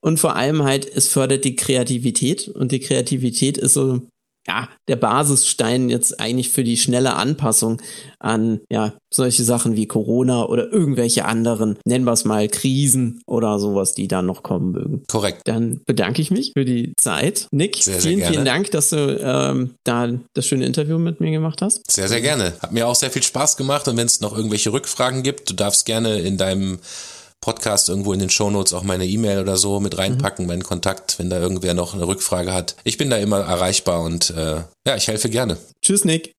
[0.02, 4.02] Und vor allem halt, es fördert die Kreativität und die Kreativität ist so
[4.48, 7.82] ja, der Basisstein jetzt eigentlich für die schnelle Anpassung
[8.20, 13.60] an ja, solche Sachen wie Corona oder irgendwelche anderen, nennen wir es mal Krisen oder
[13.60, 15.04] sowas, die da noch kommen mögen.
[15.08, 15.42] Korrekt.
[15.46, 17.48] Dann bedanke ich mich für die Zeit.
[17.52, 21.32] Nick, sehr, vielen, sehr vielen Dank, dass du ähm, da das schöne Interview mit mir
[21.32, 21.90] gemacht hast.
[21.90, 22.54] Sehr, sehr gerne.
[22.60, 25.54] Hat mir auch sehr viel Spaß gemacht und wenn es noch irgendwelche Rückfragen gibt, du
[25.54, 26.80] darfst gerne in deinem
[27.46, 30.50] Podcast irgendwo in den Shownotes auch meine E-Mail oder so mit reinpacken, mhm.
[30.50, 32.76] meinen Kontakt, wenn da irgendwer noch eine Rückfrage hat.
[32.84, 35.58] Ich bin da immer erreichbar und äh, ja, ich helfe gerne.
[35.84, 36.32] Tschüss, Nick.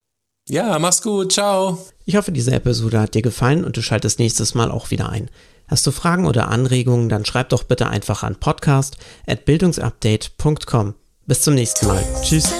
[0.49, 1.31] Ja, mach's gut.
[1.31, 1.77] Ciao.
[2.05, 5.29] Ich hoffe, diese Episode hat dir gefallen und du schaltest nächstes Mal auch wieder ein.
[5.69, 10.93] Hast du Fragen oder Anregungen, dann schreib doch bitte einfach an podcast@bildungsupdate.com.
[11.25, 12.03] Bis zum nächsten Mal.
[12.21, 12.51] Tschüss.